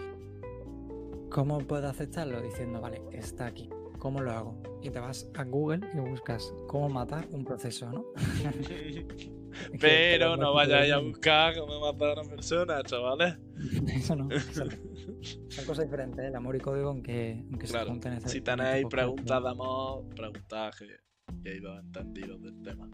¿Cómo 1.30 1.58
puedo 1.58 1.88
aceptarlo? 1.88 2.40
Diciendo, 2.42 2.80
vale, 2.80 3.02
está 3.12 3.46
aquí. 3.46 3.68
¿Cómo 4.04 4.20
lo 4.20 4.32
hago? 4.32 4.62
Y 4.82 4.90
te 4.90 5.00
vas 5.00 5.26
a 5.32 5.44
Google 5.44 5.80
y 5.94 5.98
buscas 5.98 6.52
cómo 6.68 6.90
matar 6.90 7.26
un 7.30 7.42
proceso, 7.42 7.90
¿no? 7.90 8.04
Pero 9.80 10.36
no 10.36 10.52
vayáis 10.52 10.92
a 10.92 10.98
buscar 10.98 11.56
cómo 11.56 11.80
matar 11.80 12.18
a 12.18 12.20
una 12.20 12.28
persona, 12.28 12.82
chavales. 12.82 13.38
Eso 13.96 14.14
no. 14.14 14.28
Son 15.48 15.64
cosas 15.64 15.86
diferentes, 15.86 16.22
¿eh? 16.22 16.28
el 16.28 16.36
amor 16.36 16.54
y 16.54 16.60
código, 16.60 16.90
aunque, 16.90 17.46
aunque 17.48 17.66
se 17.66 17.78
junten 17.78 18.20
Si 18.28 18.42
tenéis 18.42 18.84
preguntas 18.90 19.42
de 19.42 19.48
amor, 19.48 20.06
preguntad 20.14 20.70
que, 20.78 21.48
he 21.50 21.56
ido 21.56 21.74
entendidos 21.80 22.42
del 22.42 22.60
tema. 22.60 22.90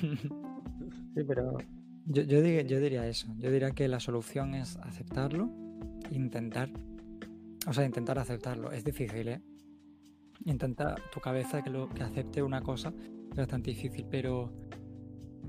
sí, 0.00 1.24
pero 1.26 1.58
yo, 2.04 2.22
yo, 2.22 2.38
yo 2.40 2.80
diría 2.80 3.04
eso. 3.08 3.34
Yo 3.38 3.50
diría 3.50 3.72
que 3.72 3.88
la 3.88 3.98
solución 3.98 4.54
es 4.54 4.76
aceptarlo, 4.76 5.50
intentar. 6.12 6.70
O 7.66 7.72
sea, 7.72 7.84
intentar 7.84 8.16
aceptarlo. 8.20 8.70
Es 8.70 8.84
difícil, 8.84 9.26
¿eh? 9.26 9.42
Intenta 10.44 10.94
tu 11.12 11.20
cabeza 11.20 11.62
que, 11.62 11.70
lo, 11.70 11.88
que 11.88 12.02
acepte 12.02 12.42
una 12.42 12.60
cosa 12.60 12.92
es 13.30 13.36
bastante 13.36 13.70
difícil, 13.70 14.06
pero 14.10 14.52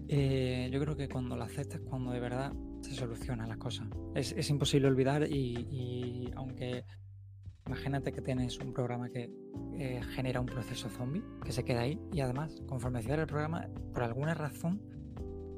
eh, 0.08 0.69
yo 0.71 0.80
creo 0.80 0.95
que 0.95 1.10
cuando 1.10 1.36
lo 1.36 1.43
aceptas, 1.43 1.82
cuando 1.82 2.12
de 2.12 2.19
verdad 2.19 2.54
se 2.82 2.93
solucionan 2.93 3.50
las 3.50 3.58
cosas. 3.58 3.88
Es, 4.15 4.32
es 4.32 4.50
imposible 4.50 4.88
olvidar 4.88 5.28
y, 5.30 6.32
aunque 6.36 6.86
imagínate 7.65 8.13
que 8.13 8.21
tienes 8.21 8.58
un 8.60 8.73
programa 8.73 9.10
que 9.10 9.30
genera 10.15 10.39
un 10.39 10.45
proceso 10.45 10.89
zombie, 10.89 11.23
que 11.43 11.52
se 11.52 11.63
queda 11.63 11.82
ahí 11.82 12.00
y 12.13 12.21
además, 12.21 12.62
conforme 12.67 13.02
cierra 13.02 13.23
el 13.23 13.28
programa, 13.28 13.67
por 13.93 14.04
alguna 14.04 14.34
razón, 14.34 14.82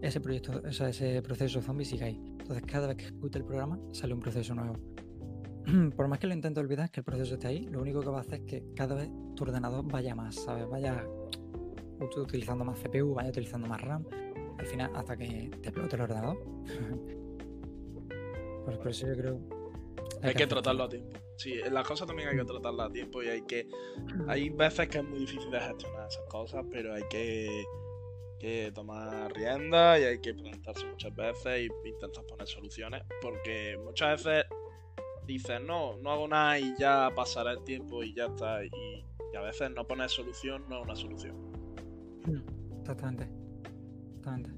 ese 0.02 0.22
proyecto, 0.22 0.62
o 0.66 0.72
sea, 0.72 0.90
ese 0.90 1.22
proceso 1.22 1.62
zombie 1.62 1.86
sigue 1.86 2.06
ahí. 2.06 2.22
Entonces, 2.40 2.64
cada 2.66 2.88
vez 2.88 2.98
que 2.98 3.04
ejecute 3.04 3.38
el 3.38 3.46
programa, 3.46 3.80
sale 3.92 4.14
un 4.14 4.20
proceso 4.20 4.56
nuevo. 4.56 4.76
por 5.96 6.08
más 6.08 6.20
que 6.20 6.28
lo 6.28 6.34
intente 6.34 6.60
olvidar, 6.60 6.90
que 6.92 7.00
el 7.02 7.04
proceso 7.04 7.36
esté 7.36 7.48
ahí, 7.48 7.68
lo 7.68 7.82
único 7.82 8.02
que 8.02 8.10
va 8.10 8.20
a 8.20 8.22
hacer 8.22 8.40
es 8.42 8.46
que 8.46 8.64
cada 8.76 8.96
vez 8.96 9.10
tu 9.36 9.44
ordenador 9.44 9.84
vaya 9.86 10.16
más, 10.16 10.36
¿sabes? 10.36 10.68
Vaya 10.70 11.06
ut- 12.00 12.18
utilizando 12.18 12.64
más 12.66 12.80
CPU, 12.80 13.14
vaya 13.14 13.30
utilizando 13.30 13.68
más 13.68 13.82
RAM, 13.82 14.06
al 14.58 14.66
final 14.66 14.92
hasta 14.96 15.18
que 15.18 15.50
te 15.62 15.70
explote 15.70 15.96
el 15.96 16.02
ordenador. 16.04 16.38
pues 18.66 18.78
por 18.78 18.88
eso 18.90 19.08
yo 19.08 19.14
creo... 19.16 19.40
Hay 20.22 20.34
que 20.34 20.48
tratarlo 20.48 20.84
aceptarlo. 20.84 20.86
a 20.86 20.90
tiempo. 20.90 21.18
Sí, 21.38 21.54
las 21.72 21.88
cosas 21.88 22.06
también 22.08 22.28
hay 22.30 22.36
que 22.38 22.44
tratarlas 22.44 22.90
a 22.90 22.92
tiempo 22.92 23.24
y 23.24 23.28
hay 23.30 23.42
que. 23.44 23.70
Hay 24.28 24.50
veces 24.50 24.90
que 24.90 24.98
es 24.98 25.04
muy 25.06 25.20
difícil 25.20 25.50
de 25.50 25.62
gestionar 25.62 26.08
esas 26.10 26.26
cosas, 26.26 26.66
pero 26.70 26.94
hay 26.94 27.04
que, 27.10 27.64
que 28.38 28.70
tomar 28.76 29.32
rienda 29.32 29.98
y 29.98 30.04
hay 30.04 30.20
que 30.20 30.34
preguntarse 30.34 30.86
muchas 30.88 31.16
veces 31.16 31.70
y 31.70 31.88
intentar 31.88 32.26
poner 32.26 32.48
soluciones. 32.48 33.02
Porque 33.22 33.80
muchas 33.82 34.26
veces 34.26 34.44
dices, 35.34 35.62
no, 35.66 35.98
no 35.98 36.12
hago 36.12 36.28
nada 36.28 36.60
y 36.60 36.74
ya 36.78 37.12
pasará 37.16 37.52
el 37.52 37.64
tiempo 37.64 38.04
y 38.04 38.14
ya 38.14 38.26
está. 38.26 38.64
Y, 38.64 38.70
y 39.34 39.38
a 39.38 39.42
veces 39.42 39.72
no 39.72 39.86
poner 39.86 40.10
solución 40.10 40.64
no 40.70 40.80
es 40.80 40.84
una 40.84 40.96
solución. 40.96 41.36
Exactamente. 42.80 43.30
Exactamente. 44.18 44.52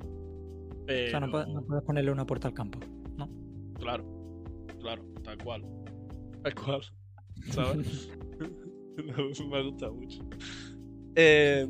Pero, 0.86 1.08
O 1.08 1.10
sea, 1.12 1.20
no 1.20 1.32
puedes, 1.32 1.48
no 1.50 1.62
puedes 1.64 1.84
ponerle 1.84 2.12
una 2.12 2.26
puerta 2.26 2.48
al 2.48 2.54
campo. 2.54 2.80
¿no? 3.18 3.30
Claro, 3.80 4.06
claro, 4.80 5.04
tal 5.24 5.38
cual. 5.44 5.66
Tal 6.44 6.56
cual. 6.56 6.82
¿Sabes? 7.52 8.10
Me 9.50 9.64
gusta 9.64 9.90
mucho. 9.90 10.24
Eh, 11.16 11.68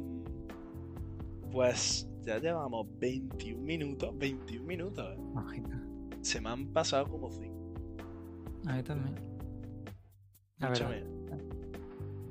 pues 1.51 2.07
ya 2.21 2.39
llevamos 2.39 2.87
21 2.99 3.61
minutos. 3.61 4.17
21 4.17 4.65
minutos. 4.65 5.17
¿eh? 5.17 5.63
Se 6.21 6.39
me 6.39 6.49
han 6.49 6.67
pasado 6.67 7.07
como 7.07 7.31
5. 7.31 7.60
A 8.67 8.75
mí 8.75 8.83
también. 8.83 9.15
Verdad. 10.59 10.73
Escúchame. 10.73 11.03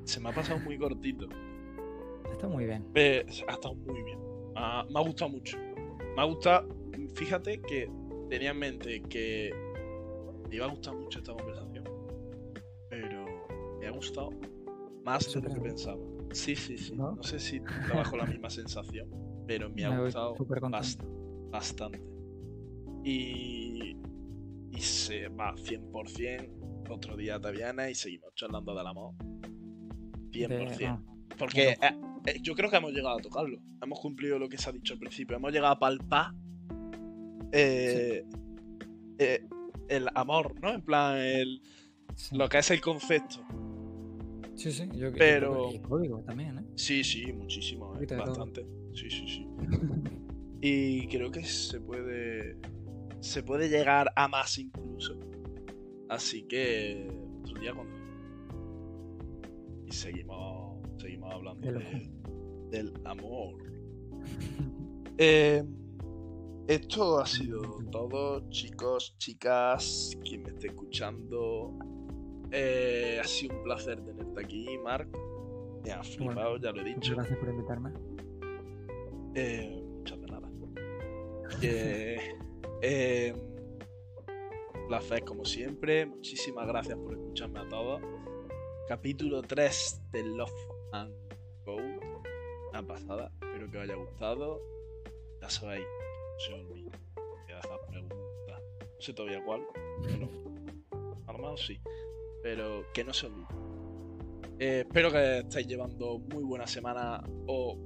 Se 0.05 0.21
me 0.21 0.29
ha 0.29 0.33
pasado 0.35 0.59
muy 0.61 0.79
cortito. 0.79 1.29
Está 2.33 2.49
muy 2.49 2.65
bien. 2.65 2.87
Eh, 2.95 3.25
ha 3.49 3.53
estado 3.53 3.75
muy 3.75 4.03
bien. 4.03 4.19
Ah, 4.57 4.85
me 4.91 4.99
ha 4.99 5.03
gustado 5.03 5.31
mucho. 5.31 5.59
Me 5.59 6.21
ha 6.23 6.25
gustado. 6.25 6.69
Fíjate 7.15 7.61
que 7.63 7.91
tenía 8.29 8.51
en 8.51 8.59
mente 8.59 9.03
que 9.03 9.53
me 10.49 10.57
iba 10.57 10.67
a 10.67 10.69
gustar 10.71 10.95
mucho 10.95 11.19
esta 11.19 11.33
conversación. 11.35 11.85
Pero 12.89 13.25
me 13.81 13.87
ha 13.87 13.91
gustado 13.91 14.31
más 15.05 15.33
de 15.33 15.41
lo 15.41 15.49
que 15.55 15.61
pensaba. 15.61 16.01
Sí, 16.33 16.55
sí, 16.55 16.79
sí. 16.79 16.95
¿No? 16.95 17.13
No, 17.17 17.23
sé 17.23 17.39
si 17.41 17.61
trabajo 17.61 18.17
la 18.17 18.25
misma 18.25 18.51
sensación, 18.51 19.09
pero 19.47 19.69
me 19.71 19.85
ha 19.85 19.91
Me 19.91 20.05
gustado 20.05 20.35
bast- 20.37 21.03
bastante. 21.51 22.01
Y, 23.05 23.97
y 24.73 24.81
se 24.81 25.29
va 25.29 25.55
100%. 25.57 26.87
Otro 26.91 27.17
día 27.17 27.41
te 27.41 27.51
vienes 27.53 27.91
y 27.91 27.95
seguimos 27.95 28.35
charlando 28.35 28.75
del 28.75 28.87
amor. 28.87 29.15
100%. 30.33 30.77
De- 30.77 31.37
Porque 31.39 31.71
eh, 31.71 31.77
eh, 32.27 32.39
yo 32.43 32.55
creo 32.55 32.71
que 32.71 32.77
hemos 32.77 32.93
llegado 32.93 33.19
a 33.19 33.21
tocarlo. 33.23 33.59
Hemos 33.83 34.01
cumplido 34.01 34.39
lo 34.39 34.49
que 34.49 34.59
se 34.59 34.69
ha 34.69 34.73
dicho 34.73 34.93
al 34.95 34.99
principio. 34.99 35.37
Hemos 35.37 35.53
llegado 35.53 35.73
a 35.75 35.79
palpar 35.79 36.33
eh, 37.53 38.25
eh, 39.19 39.45
el 39.89 40.09
amor, 40.15 40.55
¿no? 40.61 40.73
En 40.73 40.83
plan, 40.83 41.17
el- 41.19 41.63
sí. 42.15 42.37
lo 42.37 42.49
que 42.49 42.59
es 42.59 42.71
el 42.71 42.81
concepto. 42.81 43.45
Sí, 44.55 44.73
sí. 44.73 44.89
Yo, 44.93 45.09
yo 45.09 45.13
Pero- 45.17 45.53
creo 45.53 45.69
que- 45.71 45.77
y 45.77 45.81
código 45.81 46.23
también, 46.23 46.59
¿eh? 46.59 46.65
Sí, 46.77 47.03
sí, 47.03 47.33
muchísimo, 47.33 47.95
bastante. 47.95 48.67
Sí, 48.95 49.11
sí, 49.11 49.27
sí. 49.27 49.47
Y 50.63 51.07
creo 51.09 51.31
que 51.31 51.43
se 51.43 51.81
puede. 51.81 52.59
Se 53.21 53.43
puede 53.43 53.69
llegar 53.69 54.11
a 54.17 54.29
más 54.29 54.59
incluso. 54.59 55.19
Así 56.09 56.43
que 56.45 57.09
otro 57.43 57.61
día 57.61 57.73
cuando. 57.75 57.95
Y 59.87 59.93
seguimos. 59.93 60.79
Seguimos 60.99 61.33
hablando 61.33 61.61
Del 61.73 61.79
de- 61.79 62.11
del 62.71 62.93
amor. 63.05 63.57
Eh, 65.23 65.63
esto 66.67 67.21
ha 67.21 67.27
sido 67.27 67.61
todo, 67.91 68.49
chicos, 68.49 69.15
chicas, 69.19 70.17
quien 70.25 70.45
me 70.45 70.49
esté 70.49 70.69
escuchando. 70.69 71.75
Eh, 72.51 73.19
ha 73.23 73.25
sido 73.27 73.55
un 73.59 73.63
placer 73.65 74.01
tenerte 74.03 74.43
aquí, 74.43 74.67
Mark. 74.83 75.11
Me 75.85 75.93
ha 75.93 76.03
flipado, 76.03 76.57
ya 76.57 76.73
lo 76.73 76.81
he 76.81 76.85
Muchas 76.85 77.01
dicho. 77.03 77.15
gracias 77.17 77.39
por 77.39 77.49
invitarme. 77.51 77.91
Eh, 79.35 79.83
muchas 79.99 80.21
de 80.23 80.27
nada. 80.27 80.51
Eh, 81.61 82.35
eh, 82.83 83.35
placer 84.89 85.25
como 85.25 85.45
siempre. 85.45 86.07
Muchísimas 86.07 86.67
gracias 86.67 86.99
por 86.99 87.13
escucharme 87.13 87.61
a 87.61 87.69
todos. 87.69 88.01
Capítulo 88.89 89.43
3 89.43 90.03
de 90.13 90.23
Love 90.25 90.69
and 90.93 91.15
Code. 91.65 92.01
Una 92.71 92.87
pasada. 92.87 93.33
Espero 93.41 93.71
que 93.71 93.79
os 93.79 93.85
haya 93.85 93.95
gustado. 93.95 94.61
Ya 95.41 95.49
sabéis, 95.49 95.85
no 95.85 96.41
se 96.41 96.53
olvide 96.55 96.91
de 97.47 97.55
dejar 97.55 97.81
preguntas. 97.89 98.63
No 98.81 99.01
sé 99.01 99.13
todavía 99.15 99.45
cuál, 99.45 99.67
pero 100.03 100.29
a 101.27 101.33
lo 101.33 101.39
mejor 101.39 101.59
sí. 101.59 101.81
Pero 102.43 102.85
que 102.93 103.05
no 103.05 103.13
se 103.13 103.27
olvide. 103.27 103.47
Eh, 104.59 104.81
espero 104.87 105.11
que 105.11 105.39
estéis 105.39 105.67
llevando 105.67 106.19
muy 106.19 106.45
buena 106.45 106.67
semana 106.67 107.23
o 107.47 107.79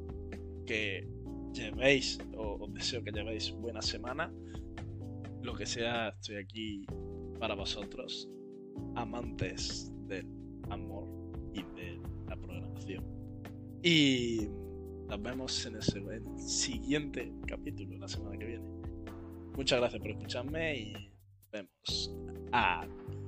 que 0.67 1.07
llevéis, 1.53 2.19
o 2.37 2.65
os 2.65 2.75
deseo 2.75 3.03
que 3.05 3.13
llevéis 3.13 3.53
buena 3.53 3.83
semana. 3.83 4.33
Lo 5.45 5.55
que 5.55 5.67
sea, 5.67 6.09
estoy 6.09 6.37
aquí 6.37 6.87
para 7.39 7.55
vosotros, 7.55 8.31
amantes 8.95 9.93
del 10.09 10.27
amor 10.71 11.07
y 11.53 11.63
de 11.77 12.01
la 12.27 12.35
programación. 12.35 13.05
Y 13.83 14.49
nos 15.07 15.21
vemos 15.21 15.67
en 15.67 15.77
el 15.77 15.83
siguiente 16.39 17.31
capítulo, 17.47 17.99
la 17.99 18.09
semana 18.09 18.39
que 18.39 18.47
viene. 18.47 18.65
Muchas 19.55 19.81
gracias 19.81 20.01
por 20.01 20.11
escucharme 20.13 20.77
y 20.79 20.93
nos 20.95 21.51
vemos. 21.53 22.17
Adiós. 22.51 23.24